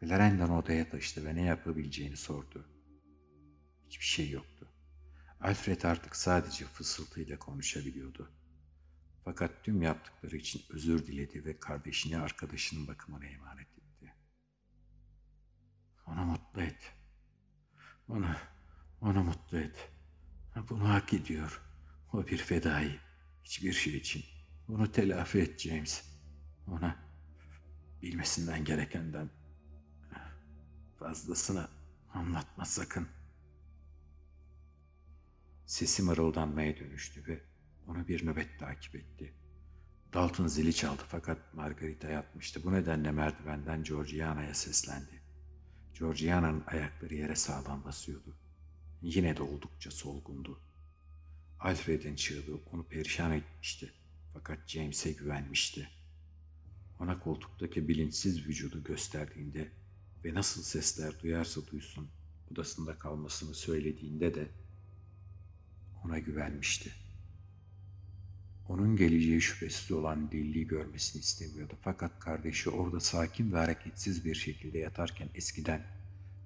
Clarendon 0.00 0.48
odaya 0.48 0.88
taşıdı 0.88 1.26
ve 1.26 1.34
ne 1.34 1.42
yapabileceğini 1.42 2.16
sordu. 2.16 2.68
Hiçbir 3.86 4.04
şey 4.04 4.30
yoktu. 4.30 4.68
Alfred 5.40 5.82
artık 5.82 6.16
sadece 6.16 6.64
fısıltıyla 6.64 7.38
konuşabiliyordu. 7.38 8.30
Fakat 9.24 9.64
tüm 9.64 9.82
yaptıkları 9.82 10.36
için 10.36 10.62
özür 10.70 11.06
diledi 11.06 11.44
ve 11.44 11.58
kardeşini 11.58 12.18
arkadaşının 12.18 12.86
bakımına 12.86 13.26
emanet 13.26 13.68
etti. 13.68 14.14
Onu 16.06 16.24
mutlu 16.24 16.62
et. 16.62 16.92
Onu, 18.08 18.26
onu 19.06 19.24
mutlu 19.24 19.58
et. 19.58 19.90
Bunu 20.68 20.88
hak 20.88 21.14
ediyor. 21.14 21.62
O 22.12 22.26
bir 22.26 22.38
fedai. 22.38 23.00
Hiçbir 23.44 23.72
şey 23.72 23.96
için. 23.96 24.24
Bunu 24.68 24.92
telafi 24.92 25.38
et 25.38 25.60
James. 25.60 26.04
Ona 26.66 26.96
bilmesinden 28.02 28.64
gerekenden 28.64 29.30
fazlasını 30.98 31.68
anlatma 32.14 32.64
sakın. 32.64 33.08
Sesi 35.66 36.02
mırıldanmaya 36.02 36.76
dönüştü 36.76 37.26
ve 37.26 37.40
onu 37.86 38.08
bir 38.08 38.26
nöbet 38.26 38.58
takip 38.58 38.94
etti. 38.94 39.34
Dalton 40.12 40.46
zili 40.46 40.74
çaldı 40.74 41.02
fakat 41.08 41.54
Margarita 41.54 42.08
yatmıştı. 42.08 42.64
Bu 42.64 42.72
nedenle 42.72 43.10
merdivenden 43.10 43.84
Georgiana'ya 43.84 44.54
seslendi. 44.54 45.22
Georgiana'nın 45.98 46.64
ayakları 46.66 47.14
yere 47.14 47.36
sağlam 47.36 47.84
basıyordu. 47.84 48.45
Yine 49.02 49.36
de 49.36 49.42
oldukça 49.42 49.90
solgundu. 49.90 50.60
Alfred'in 51.60 52.16
çığlığı 52.16 52.60
onu 52.72 52.84
perişan 52.84 53.32
etmişti. 53.32 53.92
Fakat 54.34 54.68
James'e 54.68 55.12
güvenmişti. 55.12 55.90
Ona 57.00 57.20
koltuktaki 57.20 57.88
bilinçsiz 57.88 58.46
vücudu 58.46 58.84
gösterdiğinde 58.84 59.68
ve 60.24 60.34
nasıl 60.34 60.62
sesler 60.62 61.20
duyarsa 61.22 61.60
duysun 61.66 62.08
odasında 62.50 62.98
kalmasını 62.98 63.54
söylediğinde 63.54 64.34
de 64.34 64.48
ona 66.04 66.18
güvenmişti. 66.18 66.92
Onun 68.68 68.96
geleceği 68.96 69.40
şüphesiz 69.40 69.92
olan 69.92 70.32
deliliği 70.32 70.66
görmesini 70.66 71.20
istemiyordu. 71.20 71.74
Fakat 71.82 72.20
kardeşi 72.20 72.70
orada 72.70 73.00
sakin 73.00 73.52
ve 73.52 73.56
hareketsiz 73.56 74.24
bir 74.24 74.34
şekilde 74.34 74.78
yatarken 74.78 75.28
eskiden 75.34 75.95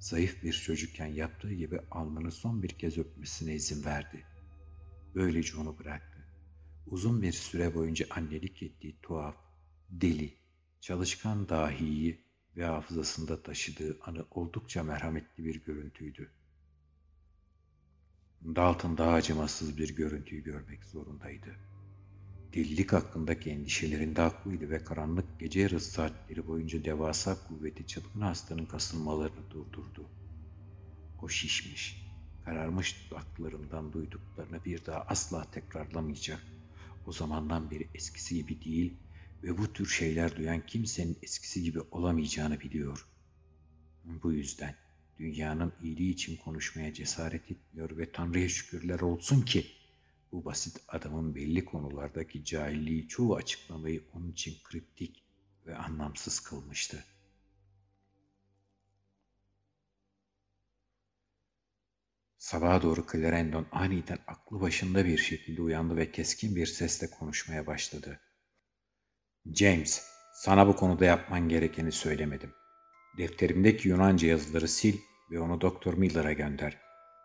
zayıf 0.00 0.42
bir 0.42 0.52
çocukken 0.52 1.06
yaptığı 1.06 1.52
gibi 1.52 1.80
alnını 1.90 2.32
son 2.32 2.62
bir 2.62 2.68
kez 2.68 2.98
öpmesine 2.98 3.54
izin 3.54 3.84
verdi. 3.84 4.24
Böylece 5.14 5.56
onu 5.56 5.78
bıraktı. 5.78 6.26
Uzun 6.86 7.22
bir 7.22 7.32
süre 7.32 7.74
boyunca 7.74 8.06
annelik 8.10 8.62
ettiği 8.62 8.96
tuhaf, 9.02 9.36
deli, 9.90 10.34
çalışkan 10.80 11.48
dahiyi 11.48 12.24
ve 12.56 12.64
hafızasında 12.64 13.42
taşıdığı 13.42 13.98
anı 14.02 14.26
oldukça 14.30 14.82
merhametli 14.82 15.44
bir 15.44 15.64
görüntüydü. 15.64 16.30
Dalton 18.44 18.98
daha 18.98 19.12
acımasız 19.12 19.78
bir 19.78 19.96
görüntüyü 19.96 20.42
görmek 20.42 20.84
zorundaydı. 20.84 21.56
Delilik 22.54 22.92
hakkındaki 22.92 23.50
endişelerinde 23.50 24.20
haklıydı 24.20 24.70
ve 24.70 24.84
karanlık 24.84 25.40
gece 25.40 25.60
yarısı 25.60 25.90
saatleri 25.90 26.46
boyunca 26.46 26.84
devasa 26.84 27.46
kuvveti 27.48 27.86
çılgın 27.86 28.20
hastanın 28.20 28.66
kasılmalarını 28.66 29.50
durdurdu. 29.50 30.10
O 31.22 31.28
şişmiş, 31.28 32.06
kararmış 32.44 33.10
dudaklarından 33.10 33.92
duyduklarını 33.92 34.64
bir 34.64 34.86
daha 34.86 35.00
asla 35.00 35.50
tekrarlamayacak. 35.50 36.46
O 37.06 37.12
zamandan 37.12 37.70
beri 37.70 37.88
eskisi 37.94 38.34
gibi 38.34 38.64
değil 38.64 38.94
ve 39.42 39.58
bu 39.58 39.72
tür 39.72 39.86
şeyler 39.86 40.36
duyan 40.36 40.66
kimsenin 40.66 41.18
eskisi 41.22 41.62
gibi 41.62 41.80
olamayacağını 41.80 42.60
biliyor. 42.60 43.06
Bu 44.04 44.32
yüzden 44.32 44.74
dünyanın 45.18 45.72
iyiliği 45.82 46.12
için 46.12 46.36
konuşmaya 46.36 46.94
cesaret 46.94 47.50
etmiyor 47.50 47.96
ve 47.96 48.12
Tanrı'ya 48.12 48.48
şükürler 48.48 49.00
olsun 49.00 49.42
ki 49.42 49.79
bu 50.32 50.44
basit 50.44 50.80
adamın 50.88 51.34
belli 51.34 51.64
konulardaki 51.64 52.44
cahilliği 52.44 53.08
çoğu 53.08 53.36
açıklamayı 53.36 54.04
onun 54.12 54.32
için 54.32 54.54
kriptik 54.64 55.24
ve 55.66 55.76
anlamsız 55.76 56.40
kılmıştı. 56.40 57.04
Sabaha 62.38 62.82
doğru 62.82 63.06
Clarendon 63.12 63.66
aniden 63.72 64.18
aklı 64.26 64.60
başında 64.60 65.04
bir 65.04 65.18
şekilde 65.18 65.62
uyandı 65.62 65.96
ve 65.96 66.12
keskin 66.12 66.56
bir 66.56 66.66
sesle 66.66 67.10
konuşmaya 67.10 67.66
başladı. 67.66 68.20
James, 69.54 70.06
sana 70.34 70.66
bu 70.66 70.76
konuda 70.76 71.04
yapman 71.04 71.48
gerekeni 71.48 71.92
söylemedim. 71.92 72.52
Defterimdeki 73.18 73.88
Yunanca 73.88 74.28
yazıları 74.28 74.68
sil 74.76 74.96
ve 75.30 75.40
onu 75.40 75.60
Doktor 75.60 75.94
Miller'a 75.94 76.32
gönder. 76.32 76.78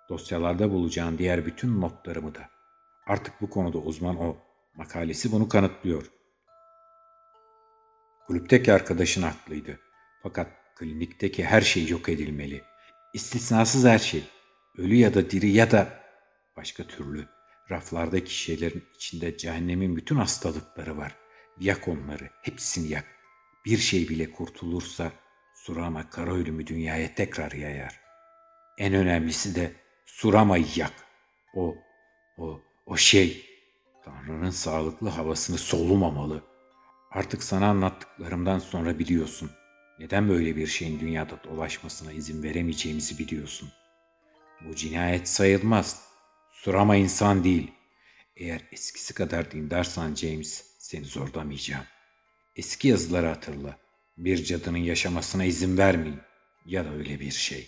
Dosyalarda 0.10 0.72
bulacağın 0.72 1.18
diğer 1.18 1.46
bütün 1.46 1.82
notlarımı 1.82 2.36
da. 2.36 2.55
Artık 3.08 3.42
bu 3.42 3.50
konuda 3.50 3.78
uzman 3.78 4.18
o. 4.18 4.38
Makalesi 4.76 5.32
bunu 5.32 5.50
kanıtlıyor. 5.50 6.12
Kulüpteki 8.28 8.74
arkadaşın 8.74 9.22
haklıydı. 9.22 9.80
Fakat 10.24 10.48
klinikteki 10.76 11.46
her 11.46 11.62
şey 11.62 11.88
yok 11.88 12.10
edilmeli. 12.10 12.64
İstisnasız 13.14 13.86
her 13.86 14.00
şey. 14.00 14.24
Ölü 14.78 14.96
ya 14.96 15.14
da 15.14 15.30
diri 15.30 15.50
ya 15.50 15.72
da 15.72 16.04
başka 16.58 16.84
türlü. 16.84 17.28
Raflardaki 17.72 18.36
şeylerin 18.36 18.84
içinde 18.96 19.38
cehennemin 19.38 19.96
bütün 19.96 20.16
hastalıkları 20.16 20.98
var. 20.98 21.16
Yak 21.60 21.88
onları, 21.88 22.30
hepsini 22.42 22.88
yak. 22.88 23.06
Bir 23.66 23.78
şey 23.78 24.10
bile 24.10 24.32
kurtulursa 24.32 25.12
Surama 25.56 26.10
kara 26.10 26.34
ölümü 26.34 26.68
dünyaya 26.68 27.16
tekrar 27.16 27.52
yayar. 27.52 28.00
En 28.78 28.94
önemlisi 28.94 29.56
de 29.56 29.72
Surama'yı 30.06 30.66
yak. 30.76 30.94
O, 31.56 31.76
o, 32.38 32.65
o 32.86 32.98
şey 32.98 33.46
Tanrı'nın 34.06 34.50
sağlıklı 34.50 35.10
havasını 35.10 35.58
solumamalı. 35.58 36.44
Artık 37.12 37.44
sana 37.44 37.68
anlattıklarımdan 37.68 38.60
sonra 38.60 39.00
biliyorsun. 39.00 39.52
Neden 40.00 40.30
böyle 40.30 40.56
bir 40.56 40.68
şeyin 40.68 41.00
dünyada 41.00 41.44
dolaşmasına 41.44 42.12
izin 42.12 42.44
veremeyeceğimizi 42.44 43.18
biliyorsun. 43.20 43.70
Bu 44.62 44.76
cinayet 44.76 45.28
sayılmaz. 45.30 46.06
Surama 46.52 46.96
insan 46.96 47.44
değil. 47.44 47.72
Eğer 48.36 48.62
eskisi 48.72 49.14
kadar 49.14 49.52
dindarsan 49.52 50.16
James, 50.16 50.64
seni 50.80 51.06
zorlamayacağım. 51.06 51.86
Eski 52.56 52.88
yazıları 52.88 53.28
hatırla. 53.28 53.78
Bir 54.18 54.44
cadının 54.44 54.78
yaşamasına 54.78 55.46
izin 55.46 55.78
vermeyin. 55.78 56.20
Ya 56.66 56.86
da 56.86 56.94
öyle 56.94 57.20
bir 57.20 57.32
şey. 57.32 57.68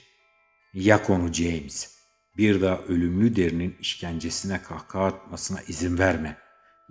Yak 0.74 1.10
onu 1.10 1.34
James. 1.34 1.97
Bir 2.38 2.62
daha 2.62 2.78
ölümlü 2.78 3.36
derinin 3.36 3.78
işkencesine 3.80 4.62
kahkaha 4.62 5.06
atmasına 5.06 5.62
izin 5.62 5.98
verme. 5.98 6.38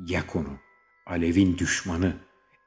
Yak 0.07 0.37
onu. 0.37 0.59
Alevin 1.07 1.59
düşmanı. 1.59 2.17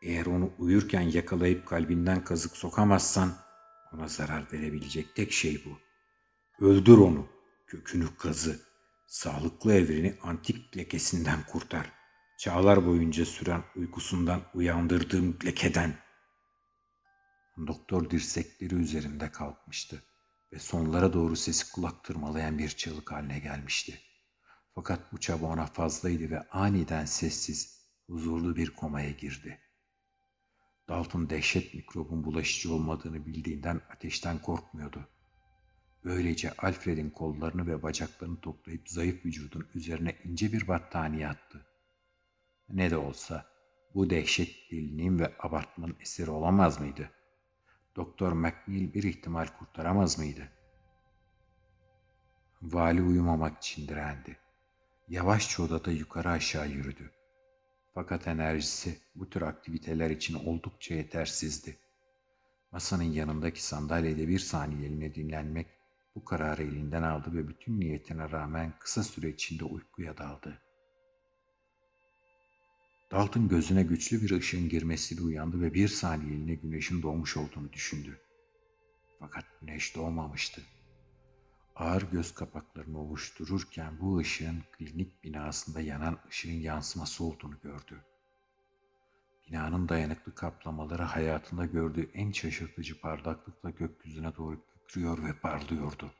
Eğer 0.02 0.26
onu 0.26 0.54
uyurken 0.58 1.02
yakalayıp 1.02 1.68
kalbinden 1.68 2.24
kazık 2.24 2.58
sokamazsan 2.58 3.36
ona 3.94 4.08
zarar 4.08 4.54
verebilecek 4.54 5.15
tek 5.15 5.32
şey 5.32 5.63
bu. 5.65 5.80
Öldür 6.65 6.98
onu. 6.98 7.28
Kökünü 7.68 8.18
kazı. 8.18 8.60
Sağlıklı 9.08 9.74
evreni 9.74 10.18
antik 10.24 10.78
lekesinden 10.78 11.39
kurtar. 11.52 11.92
Çağlar 12.38 12.86
boyunca 12.86 13.26
süren 13.26 13.63
uykusundan 13.76 14.42
uyandırdığım 14.54 15.38
lekeden. 15.46 15.94
Doktor 17.68 18.10
dirsekleri 18.10 18.76
üzerinde 18.76 19.32
kalkmıştı 19.32 20.04
ve 20.54 20.60
sonlara 20.60 21.14
doğru 21.14 21.36
sesi 21.36 21.72
kulak 21.72 22.04
tırmalayan 22.04 22.58
bir 22.58 22.70
çığlık 22.70 23.12
haline 23.12 23.40
gelmişti. 23.40 24.00
Fakat 24.76 25.14
bu 25.14 25.20
çaba 25.20 25.46
ona 25.46 25.66
fazlaydı 25.66 26.30
ve 26.30 26.50
aniden 26.50 27.06
sessiz, 27.06 27.86
huzurlu 28.08 28.56
bir 28.56 28.70
komaya 28.70 29.12
girdi. 29.12 29.60
Dalton 30.90 31.30
dehşet 31.30 31.74
mikrobun 31.74 32.24
bulaşıcı 32.24 32.74
olmadığını 32.74 33.26
bildiğinden 33.26 33.82
ateşten 33.90 34.42
korkmuyordu. 34.42 35.08
Böylece 36.04 36.54
Alfred'in 36.58 37.10
kollarını 37.10 37.68
ve 37.68 37.84
bacaklarını 37.84 38.42
toplayıp 38.42 38.90
zayıf 38.90 39.26
vücudun 39.26 39.68
üzerine 39.76 40.16
ince 40.24 40.54
bir 40.54 40.68
battaniye 40.68 41.28
attı. 41.28 41.66
Ne 42.70 42.92
de 42.92 42.98
olsa 42.98 43.46
bu 43.96 44.10
dehşet 44.10 44.72
deliliğin 44.72 45.20
ve 45.20 45.34
abartmanın 45.40 45.98
eseri 46.02 46.30
olamaz 46.30 46.80
mıydı? 46.80 47.12
Doktor 47.95 48.32
McNeil 48.32 48.93
bir 48.93 49.04
ihtimal 49.04 49.47
kurtaramaz 49.60 50.19
mıydı? 50.19 50.49
Vali 52.62 53.02
uyumamak 53.02 53.58
için 53.58 53.88
direndi. 53.88 54.38
Yavaşça 55.10 55.63
odada 55.63 55.91
yukarı 55.91 56.30
aşağı 56.30 56.69
yürüdü. 56.69 57.12
Fakat 57.93 58.28
enerjisi 58.28 58.97
bu 59.15 59.30
tür 59.30 59.41
aktiviteler 59.41 60.10
için 60.10 60.34
oldukça 60.34 60.95
yetersizdi. 60.95 61.78
Masanın 62.71 63.04
yanındaki 63.04 63.63
sandalyede 63.63 64.28
bir 64.28 64.39
saniyeliğine 64.39 65.15
dinlenmek 65.15 65.67
bu 66.15 66.25
kararı 66.25 66.63
elinden 66.63 67.04
aldı 67.04 67.34
ve 67.34 67.47
bütün 67.47 67.80
niyetine 67.80 68.32
rağmen 68.32 68.73
kısa 68.80 69.04
süre 69.04 69.30
içinde 69.30 69.63
uykuya 69.63 70.17
daldı. 70.17 70.62
Dalton 73.12 73.48
gözüne 73.48 73.84
güçlü 73.84 74.22
bir 74.22 74.32
ışığın 74.32 74.69
girmesiyle 74.69 75.22
uyandı 75.22 75.62
ve 75.62 75.74
bir 75.74 75.88
saniyeliğine 75.88 76.56
güneşin 76.56 77.02
doğmuş 77.02 77.38
olduğunu 77.38 77.74
düşündü. 77.74 78.19
Fakat 79.19 79.45
güneş 79.62 79.95
doğmamıştı. 79.95 80.62
Ağır 81.76 82.02
göz 82.02 82.34
kapaklarını 82.34 83.02
ovuştururken 83.02 84.00
bu 84.00 84.17
ışığın 84.17 84.63
klinik 84.72 85.24
binasında 85.24 85.82
yanan 85.82 86.19
ışığın 86.30 86.52
yansıması 86.52 87.24
olduğunu 87.24 87.60
gördü. 87.63 88.06
Binanın 89.48 89.89
dayanıklı 89.89 90.36
kaplamaları 90.36 91.04
hayatında 91.04 91.65
gördüğü 91.65 92.10
en 92.13 92.32
şaşırtıcı 92.32 93.02
parlaklıkla 93.02 93.69
gökyüzüne 93.69 94.36
doğru 94.36 94.62
kükrüyor 94.74 95.24
ve 95.24 95.34
parlıyordu. 95.34 96.12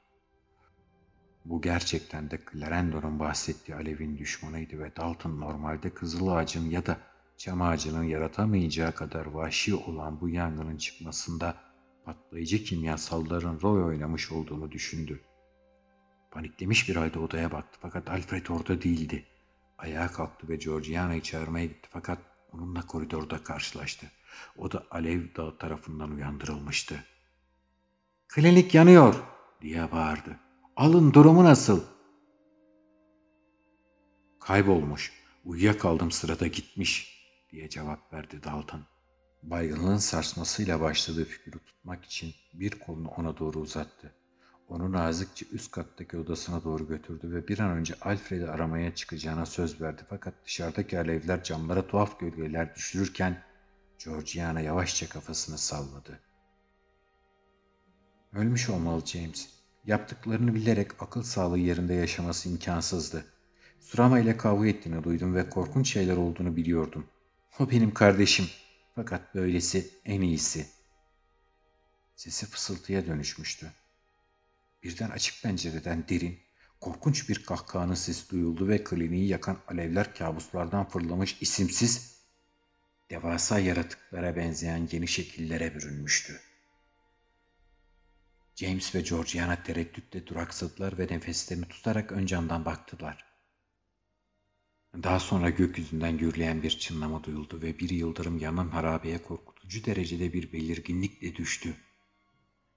Bu 1.46 1.62
gerçekten 1.62 2.32
de 2.32 2.40
Clarendon'un 2.52 3.20
bahsettiği 3.20 3.78
alevin 3.78 4.18
düşmanıydı 4.18 4.80
ve 4.80 4.96
Dalton 4.96 5.40
normalde 5.40 5.94
kızıl 5.94 6.28
ağacın 6.28 6.70
ya 6.70 6.86
da 6.86 6.98
çam 7.38 7.62
ağacının 7.62 8.04
yaratamayacağı 8.04 8.92
kadar 8.92 9.26
vahşi 9.26 9.76
olan 9.76 10.22
bu 10.22 10.30
yangının 10.30 10.78
çıkmasında 10.78 11.56
patlayıcı 12.06 12.64
kimyasalların 12.64 13.60
rol 13.62 13.86
oynamış 13.86 14.32
olduğunu 14.32 14.72
düşündü. 14.72 15.22
Paniklemiş 16.32 16.90
bir 16.90 16.96
halde 16.96 17.20
odaya 17.20 17.52
baktı 17.52 17.80
fakat 17.82 18.10
Alfred 18.10 18.48
orada 18.48 18.82
değildi. 18.82 19.26
Ayağa 19.78 20.12
kalktı 20.12 20.50
ve 20.50 20.56
Georgiana'yı 20.56 21.22
çağırmaya 21.22 21.66
gitti 21.66 21.90
fakat 21.92 22.20
onunla 22.54 22.82
koridorda 22.82 23.44
karşılaştı. 23.44 24.08
O 24.58 24.72
da 24.72 24.88
alev 24.92 25.36
dağı 25.36 25.58
tarafından 25.58 26.12
uyandırılmıştı. 26.12 27.04
''Klinik 28.28 28.76
yanıyor!'' 28.76 29.24
diye 29.62 29.92
bağırdı. 29.92 30.40
Alın 30.80 31.14
durumu 31.14 31.44
nasıl? 31.44 31.84
Kaybolmuş. 34.40 35.14
Uyuyakaldım 35.46 36.12
sırada 36.12 36.48
gitmiş 36.48 37.24
diye 37.52 37.70
cevap 37.70 38.14
verdi 38.14 38.44
Dalton. 38.44 38.82
Baygınlığın 39.44 39.98
sarsmasıyla 39.98 40.82
başladığı 40.82 41.26
figürü 41.26 41.60
tutmak 41.60 42.06
için 42.06 42.34
bir 42.54 42.80
kolunu 42.80 43.08
ona 43.08 43.38
doğru 43.38 43.60
uzattı. 43.60 44.14
Onu 44.68 44.92
nazikçe 44.92 45.46
üst 45.52 45.72
kattaki 45.72 46.18
odasına 46.18 46.64
doğru 46.64 46.88
götürdü 46.88 47.32
ve 47.32 47.48
bir 47.48 47.60
an 47.60 47.72
önce 47.72 47.96
Alfred'i 48.02 48.48
aramaya 48.48 48.96
çıkacağına 48.96 49.46
söz 49.46 49.82
verdi. 49.82 50.02
Fakat 50.10 50.34
dışarıdaki 50.46 51.00
alevler 51.00 51.44
camlara 51.44 51.88
tuhaf 51.88 52.20
gölgeler 52.20 52.76
düşürürken 52.76 53.44
Georgiana 54.06 54.62
yavaşça 54.62 55.10
kafasını 55.10 55.58
salladı. 55.58 56.20
Ölmüş 58.34 58.70
olmalı 58.70 59.06
James. 59.06 59.59
Yaptıklarını 59.86 60.56
bilerek 60.56 61.04
akıl 61.04 61.24
sağlığı 61.24 61.60
yerinde 61.60 61.94
yaşaması 61.94 62.50
imkansızdı. 62.50 63.26
Surama 63.80 64.20
ile 64.20 64.38
kavga 64.38 64.68
ettiğini 64.68 65.04
duydum 65.04 65.36
ve 65.36 65.50
korkunç 65.50 65.94
şeyler 65.94 66.18
olduğunu 66.18 66.56
biliyordum. 66.56 67.08
O 67.60 67.72
benim 67.72 67.94
kardeşim. 67.94 68.46
Fakat 68.96 69.36
böylesi 69.36 69.90
en 70.06 70.22
iyisi. 70.22 70.68
Sesi 72.16 72.46
fısıltıya 72.46 73.08
dönüşmüştü. 73.08 73.72
Birden 74.84 75.10
açık 75.10 75.44
pencereden 75.44 76.06
derin, 76.10 76.40
korkunç 76.82 77.30
bir 77.30 77.46
kahkahanın 77.46 77.94
sesi 77.94 78.30
duyuldu 78.30 78.68
ve 78.68 78.84
kliniği 78.84 79.28
yakan 79.28 79.58
alevler 79.68 80.16
kabuslardan 80.16 80.90
fırlamış 80.90 81.38
isimsiz, 81.42 82.20
devasa 83.10 83.60
yaratıklara 83.60 84.36
benzeyen 84.36 84.90
yeni 84.92 85.08
şekillere 85.08 85.76
bürünmüştü. 85.76 86.49
James 88.60 88.96
ve 88.96 89.02
Georgiana 89.02 89.64
tereddütle 89.64 90.28
duraksadılar 90.28 90.98
ve 90.98 91.04
nefeslerini 91.04 91.66
tutarak 91.66 92.12
ön 92.12 92.26
camdan 92.26 92.66
baktılar. 92.66 93.26
Daha 95.04 95.20
sonra 95.20 95.50
gökyüzünden 95.50 96.18
gürleyen 96.18 96.64
bir 96.64 96.70
çınlama 96.70 97.24
duyuldu 97.24 97.62
ve 97.62 97.80
bir 97.80 97.90
yıldırım 97.90 98.38
yanan 98.38 98.70
harabeye 98.70 99.22
korkutucu 99.22 99.86
derecede 99.86 100.34
bir 100.34 100.54
belirginlikle 100.54 101.36
düştü. 101.36 101.76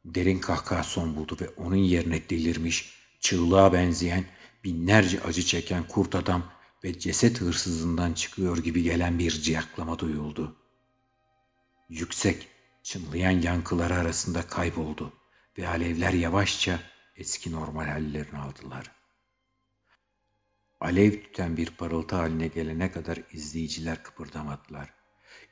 Derin 0.05 0.39
kahkaha 0.39 0.83
son 0.83 1.17
buldu 1.17 1.37
ve 1.41 1.49
onun 1.49 1.77
yerine 1.77 2.29
delirmiş, 2.31 2.95
çığlığa 3.21 3.73
benzeyen, 3.73 4.25
binlerce 4.65 5.23
acı 5.23 5.43
çeken 5.43 5.89
kurt 5.89 6.15
adam 6.15 6.53
ve 6.85 6.99
ceset 6.99 7.41
hırsızından 7.41 8.13
çıkıyor 8.13 8.59
gibi 8.59 8.83
gelen 8.83 9.19
bir 9.19 9.31
ciyaklama 9.31 9.99
duyuldu. 9.99 10.57
Yüksek, 11.89 12.49
çınlayan 12.83 13.41
yankıları 13.43 13.95
arasında 13.95 14.47
kayboldu 14.47 15.13
ve 15.59 15.69
alevler 15.69 16.13
yavaşça 16.13 16.81
eski 17.17 17.53
normal 17.53 17.85
hallerini 17.85 18.39
aldılar. 18.39 18.91
Alev 20.81 21.11
tüten 21.11 21.57
bir 21.57 21.71
parıltı 21.71 22.17
haline 22.17 22.49
gelene 22.49 22.93
kadar 22.93 23.19
izleyiciler 23.33 24.03
kıpırdamadılar. 24.03 24.95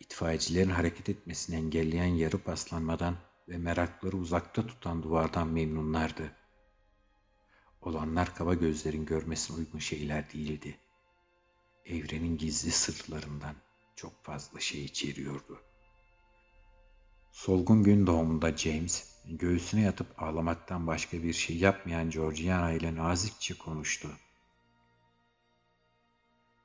İtfaiyecilerin 0.00 0.70
hareket 0.70 1.08
etmesini 1.08 1.56
engelleyen 1.56 2.14
yarı 2.14 2.38
paslanmadan 2.38 3.16
ve 3.48 3.58
merakları 3.58 4.16
uzakta 4.16 4.66
tutan 4.66 5.02
duvardan 5.02 5.48
memnunlardı. 5.48 6.36
Olanlar 7.80 8.34
kaba 8.34 8.54
gözlerin 8.54 9.06
görmesine 9.06 9.56
uygun 9.56 9.78
şeyler 9.78 10.32
değildi. 10.32 10.78
Evrenin 11.84 12.36
gizli 12.38 12.70
sırlarından 12.70 13.54
çok 13.96 14.24
fazla 14.24 14.60
şey 14.60 14.84
içeriyordu. 14.84 15.62
Solgun 17.32 17.82
gün 17.82 18.06
doğumunda 18.06 18.56
James, 18.56 19.09
Göğsüne 19.38 19.80
yatıp 19.80 20.22
ağlamaktan 20.22 20.86
başka 20.86 21.22
bir 21.22 21.32
şey 21.32 21.56
yapmayan 21.56 22.10
Georgiana 22.10 22.72
ile 22.72 22.94
nazikçe 22.94 23.54
konuştu. 23.54 24.08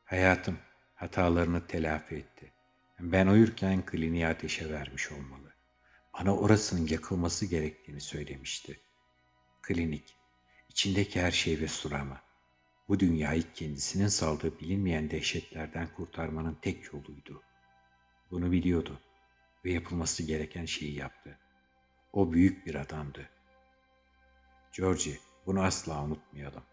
Hayatım 0.06 0.58
hatalarını 0.95 1.67
telafi 1.67 2.15
etti. 2.15 2.51
Ben 2.99 3.28
uyurken 3.28 3.86
kliniği 3.86 4.28
ateşe 4.28 4.69
vermiş 4.69 5.12
olmalı. 5.12 5.54
Bana 6.13 6.38
orasının 6.38 6.88
yakılması 6.88 7.45
gerektiğini 7.45 8.01
söylemişti. 8.01 8.80
Klinik, 9.62 10.17
içindeki 10.69 11.21
her 11.21 11.32
şey 11.32 11.60
ve 11.60 11.67
surama. 11.67 12.21
Bu 12.88 12.99
dünyayı 12.99 13.43
kendisinin 13.54 14.08
saldığı 14.08 14.60
bilinmeyen 14.60 15.12
dehşetlerden 15.12 15.88
kurtarmanın 15.95 16.58
tek 16.62 16.93
yoluydu. 16.93 17.43
Bunu 18.32 18.51
biliyordu 18.51 18.99
ve 19.65 19.71
yapılması 19.71 20.23
gereken 20.23 20.65
şeyi 20.65 20.95
yaptı. 20.95 21.39
O 22.15 22.34
büyük 22.34 22.65
bir 22.65 22.75
adamdı. 22.75 23.30
Georgie, 24.73 25.17
bunu 25.45 25.63
asla 25.63 26.04
unutmayalım. 26.04 26.63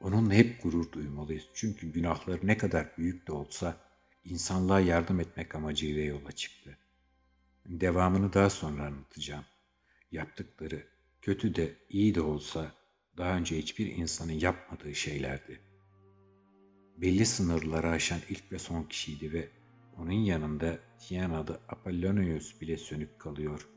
Onunla 0.00 0.34
hep 0.34 0.62
gurur 0.62 0.92
duymalıyız. 0.92 1.44
Çünkü 1.54 1.92
günahları 1.92 2.46
ne 2.46 2.56
kadar 2.56 2.96
büyük 2.98 3.26
de 3.26 3.32
olsa 3.32 3.76
insanlığa 4.24 4.80
yardım 4.80 5.20
etmek 5.20 5.54
amacıyla 5.54 6.04
yola 6.04 6.32
çıktı. 6.32 6.78
Devamını 7.66 8.32
daha 8.32 8.50
sonra 8.50 8.86
anlatacağım. 8.86 9.44
Yaptıkları 10.12 10.86
kötü 11.22 11.54
de 11.54 11.76
iyi 11.88 12.14
de 12.14 12.20
olsa 12.20 12.72
daha 13.16 13.36
önce 13.36 13.58
hiçbir 13.58 13.86
insanın 13.86 14.32
yapmadığı 14.32 14.94
şeylerdi. 14.94 15.60
Belli 16.96 17.26
sınırları 17.26 17.88
aşan 17.88 18.20
ilk 18.28 18.52
ve 18.52 18.58
son 18.58 18.82
kişiydi 18.82 19.32
ve 19.32 19.48
onun 19.96 20.12
yanında 20.12 20.78
Tian 20.98 21.30
adı 21.30 21.60
Apollonius 21.68 22.60
bile 22.60 22.76
sönük 22.76 23.18
kalıyor. 23.18 23.73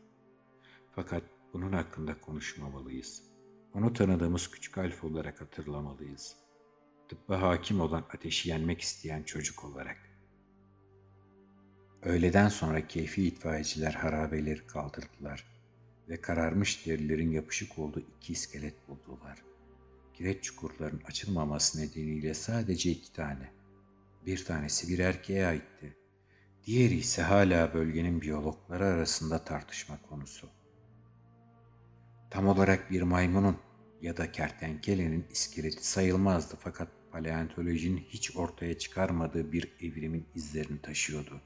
Fakat 0.97 1.23
bunun 1.53 1.73
hakkında 1.73 2.21
konuşmamalıyız. 2.21 3.23
Onu 3.73 3.93
tanıdığımız 3.93 4.51
küçük 4.51 4.77
alfa 4.77 5.07
olarak 5.07 5.41
hatırlamalıyız. 5.41 6.35
Tıbba 7.09 7.41
hakim 7.41 7.81
olan 7.81 8.05
ateşi 8.13 8.49
yenmek 8.49 8.81
isteyen 8.81 9.23
çocuk 9.23 9.65
olarak. 9.65 9.97
Öğleden 12.01 12.49
sonra 12.49 12.87
keyfi 12.87 13.27
itfaiyeciler 13.27 13.91
harabeleri 13.93 14.67
kaldırdılar 14.67 15.45
ve 16.09 16.21
kararmış 16.21 16.85
derilerin 16.85 17.31
yapışık 17.31 17.79
olduğu 17.79 17.99
iki 17.99 18.33
iskelet 18.33 18.87
buldular. 18.87 19.43
Kireç 20.13 20.43
çukurların 20.43 21.01
açılmaması 21.05 21.81
nedeniyle 21.81 22.33
sadece 22.33 22.91
iki 22.91 23.13
tane. 23.13 23.51
Bir 24.25 24.45
tanesi 24.45 24.87
bir 24.87 24.99
erkeğe 24.99 25.47
aitti. 25.47 25.97
Diğeri 26.65 26.95
ise 26.95 27.21
hala 27.21 27.73
bölgenin 27.73 28.21
biyologları 28.21 28.85
arasında 28.85 29.43
tartışma 29.43 30.01
konusu. 30.09 30.49
Tam 32.29 32.47
olarak 32.47 32.91
bir 32.91 33.01
maymunun 33.01 33.57
ya 34.01 34.17
da 34.17 34.31
kertenkelenin 34.31 35.25
iskeleti 35.31 35.87
sayılmazdı 35.87 36.55
fakat 36.59 36.89
paleontolojinin 37.11 37.97
hiç 37.97 38.35
ortaya 38.35 38.77
çıkarmadığı 38.77 39.51
bir 39.51 39.73
evrimin 39.81 40.25
izlerini 40.35 40.81
taşıyordu. 40.81 41.41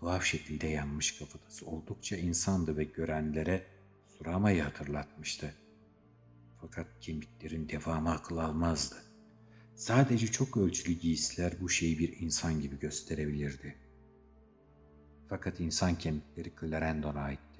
Tuhaf 0.00 0.24
şekilde 0.24 0.66
yanmış 0.66 1.18
kafatası 1.18 1.66
oldukça 1.66 2.16
insandı 2.16 2.76
ve 2.76 2.84
görenlere 2.84 3.66
Surama'yı 4.18 4.62
hatırlatmıştı. 4.62 5.54
Fakat 6.60 6.86
kemiklerin 7.00 7.68
devamı 7.68 8.10
akıl 8.10 8.36
almazdı. 8.36 8.96
Sadece 9.74 10.26
çok 10.26 10.56
ölçülü 10.56 10.92
giysiler 10.92 11.52
bu 11.60 11.68
şeyi 11.68 11.98
bir 11.98 12.20
insan 12.20 12.60
gibi 12.60 12.78
gösterebilirdi. 12.78 13.76
Fakat 15.28 15.60
insan 15.60 15.98
kemikleri 15.98 16.52
Clarendon'a 16.60 17.20
aitti. 17.20 17.53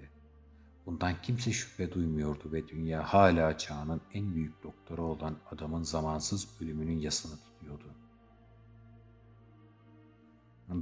Bundan 0.87 1.23
kimse 1.23 1.53
şüphe 1.53 1.93
duymuyordu 1.93 2.53
ve 2.53 2.69
dünya 2.69 3.03
hala 3.03 3.59
çağının 3.59 4.01
en 4.15 4.35
büyük 4.35 4.63
doktoru 4.63 5.03
olan 5.03 5.37
adamın 5.51 5.83
zamansız 5.83 6.49
ölümünün 6.61 6.99
yasını 6.99 7.33
tutuyordu. 7.41 7.95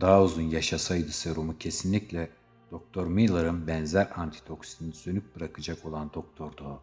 Daha 0.01 0.23
uzun 0.23 0.43
yaşasaydı 0.43 1.09
serumu 1.09 1.59
kesinlikle 1.59 2.31
Doktor 2.71 3.07
Miller'ın 3.07 3.67
benzer 3.67 4.09
antitoksini 4.17 4.95
sönük 4.95 5.37
bırakacak 5.37 5.85
olan 5.85 6.12
doktordu 6.15 6.65
o. 6.65 6.83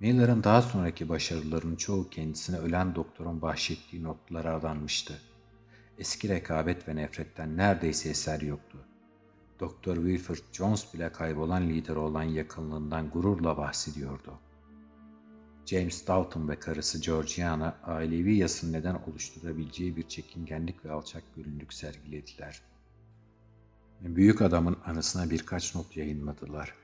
Miller'ın 0.00 0.44
daha 0.44 0.62
sonraki 0.62 1.08
başarılarının 1.08 1.76
çoğu 1.76 2.10
kendisine 2.10 2.58
ölen 2.58 2.94
doktorun 2.94 3.42
bahşettiği 3.42 4.02
notlara 4.02 4.54
adanmıştı. 4.54 5.20
Eski 5.98 6.28
rekabet 6.28 6.88
ve 6.88 6.96
nefretten 6.96 7.56
neredeyse 7.56 8.08
eser 8.08 8.40
yoktu. 8.40 8.78
Doktor 9.60 9.96
Wilford 9.96 10.52
Jones 10.52 10.94
bile 10.94 11.12
kaybolan 11.12 11.68
lideri 11.68 11.98
olan 11.98 12.22
yakınlığından 12.22 13.10
gururla 13.10 13.56
bahsediyordu. 13.56 14.38
James 15.66 16.06
Dalton 16.06 16.48
ve 16.48 16.58
karısı 16.58 17.00
Georgiana 17.00 17.78
ailevi 17.84 18.36
yasın 18.36 18.72
neden 18.72 18.94
oluşturabileceği 18.94 19.96
bir 19.96 20.08
çekingenlik 20.08 20.84
ve 20.84 20.92
alçak 20.92 21.22
gönüllülük 21.36 21.72
sergilediler. 21.72 22.62
Büyük 24.00 24.42
adamın 24.42 24.76
anısına 24.84 25.30
birkaç 25.30 25.74
not 25.74 25.96
yayınladılar. 25.96 26.74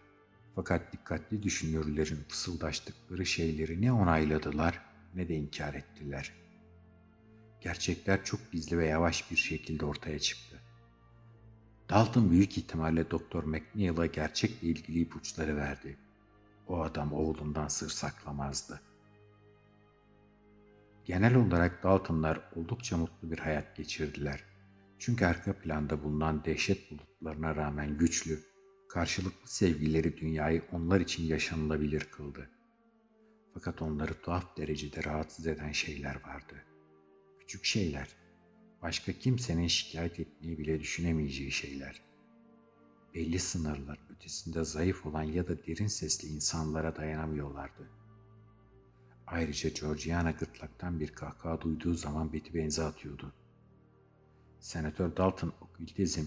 Fakat 0.55 0.93
dikkatli 0.93 1.43
düşünürlerin 1.43 2.25
fısıldaştıkları 2.29 3.27
şeyleri 3.27 3.83
ne 3.83 3.93
onayladılar 3.93 4.81
ne 5.15 5.29
de 5.29 5.35
inkar 5.35 5.75
ettiler. 5.75 6.33
Gerçekler 7.61 8.25
çok 8.25 8.53
gizli 8.53 8.79
ve 8.79 8.87
yavaş 8.87 9.31
bir 9.31 9.37
şekilde 9.37 9.85
ortaya 9.87 10.19
çıktı. 10.19 10.52
Dalton 11.91 12.31
büyük 12.31 12.59
ihtimalle 12.59 13.11
Doktor 13.11 13.45
McNeil'a 13.45 14.07
gerçekle 14.07 14.69
ilgili 14.69 15.01
ipuçları 15.01 15.57
verdi. 15.57 15.99
O 16.69 16.81
adam 16.81 17.13
oğlundan 17.13 17.69
sır 17.69 17.91
saklamazdı. 17.91 18.81
Genel 21.05 21.35
olarak 21.35 21.83
Daltonlar 21.83 22.41
oldukça 22.57 22.97
mutlu 22.97 23.31
bir 23.31 23.39
hayat 23.39 23.77
geçirdiler. 23.77 24.45
Çünkü 24.99 25.25
arka 25.25 25.53
planda 25.53 26.03
bulunan 26.03 26.45
dehşet 26.45 26.91
bulutlarına 26.91 27.57
rağmen 27.57 27.99
güçlü, 27.99 28.41
karşılıklı 28.89 29.49
sevgileri 29.49 30.17
dünyayı 30.17 30.63
onlar 30.73 31.01
için 31.01 31.25
yaşanılabilir 31.25 32.01
kıldı. 32.01 32.51
Fakat 33.55 33.83
onları 33.83 34.15
tuhaf 34.15 34.57
derecede 34.57 35.05
rahatsız 35.05 35.47
eden 35.47 35.73
şeyler 35.73 36.15
vardı. 36.27 36.55
Küçük 37.41 37.65
şeyler, 37.65 38.09
başka 38.83 39.13
kimsenin 39.13 39.67
şikayet 39.67 40.21
etmeyi 40.21 40.59
bile 40.59 40.81
düşünemeyeceği 40.81 41.53
şeyler. 41.53 42.03
Belli 43.15 43.39
sınırlar 43.39 43.99
ötesinde 44.11 44.65
zayıf 44.65 45.07
olan 45.07 45.23
ya 45.23 45.49
da 45.49 45.67
derin 45.67 45.87
sesli 45.87 46.29
insanlara 46.29 46.97
dayanamıyorlardı. 46.97 47.91
Ayrıca 49.27 49.71
Georgiana 49.71 50.31
gırtlaktan 50.31 51.01
bir 51.01 51.09
kahkaha 51.09 51.61
duyduğu 51.61 51.95
zaman 51.95 52.33
beti 52.33 52.55
benze 52.55 52.83
atıyordu. 52.83 53.33
Senatör 54.61 55.17
Dalton 55.17 55.53
okültizm, 55.61 56.25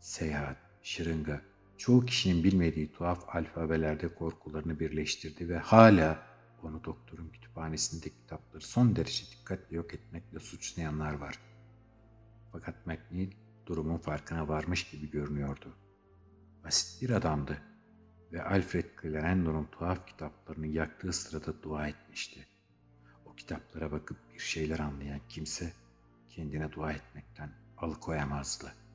seyahat, 0.00 0.56
şırınga, 0.82 1.42
çoğu 1.76 2.06
kişinin 2.06 2.44
bilmediği 2.44 2.92
tuhaf 2.92 3.36
alfabelerde 3.36 4.14
korkularını 4.14 4.80
birleştirdi 4.80 5.48
ve 5.48 5.58
hala 5.58 6.26
onu 6.62 6.84
doktorun 6.84 7.28
kütüphanesinde 7.28 8.08
kitapları 8.08 8.64
son 8.64 8.96
derece 8.96 9.24
dikkatle 9.30 9.76
yok 9.76 9.94
etmekle 9.94 10.38
suçlayanlar 10.38 11.12
var. 11.12 11.47
Fakat 12.58 12.86
McNeil 12.86 13.32
durumun 13.66 13.98
farkına 13.98 14.48
varmış 14.48 14.90
gibi 14.90 15.10
görünüyordu. 15.10 15.76
Basit 16.64 17.02
bir 17.02 17.10
adamdı 17.10 17.62
ve 18.32 18.42
Alfred 18.42 18.84
Clarendon'un 19.02 19.64
tuhaf 19.64 20.06
kitaplarını 20.06 20.66
yaktığı 20.66 21.12
sırada 21.12 21.62
dua 21.62 21.88
etmişti. 21.88 22.46
O 23.26 23.34
kitaplara 23.34 23.92
bakıp 23.92 24.18
bir 24.34 24.38
şeyler 24.38 24.78
anlayan 24.78 25.20
kimse 25.28 25.72
kendine 26.28 26.72
dua 26.72 26.92
etmekten 26.92 27.50
alıkoyamazdı.'' 27.76 28.87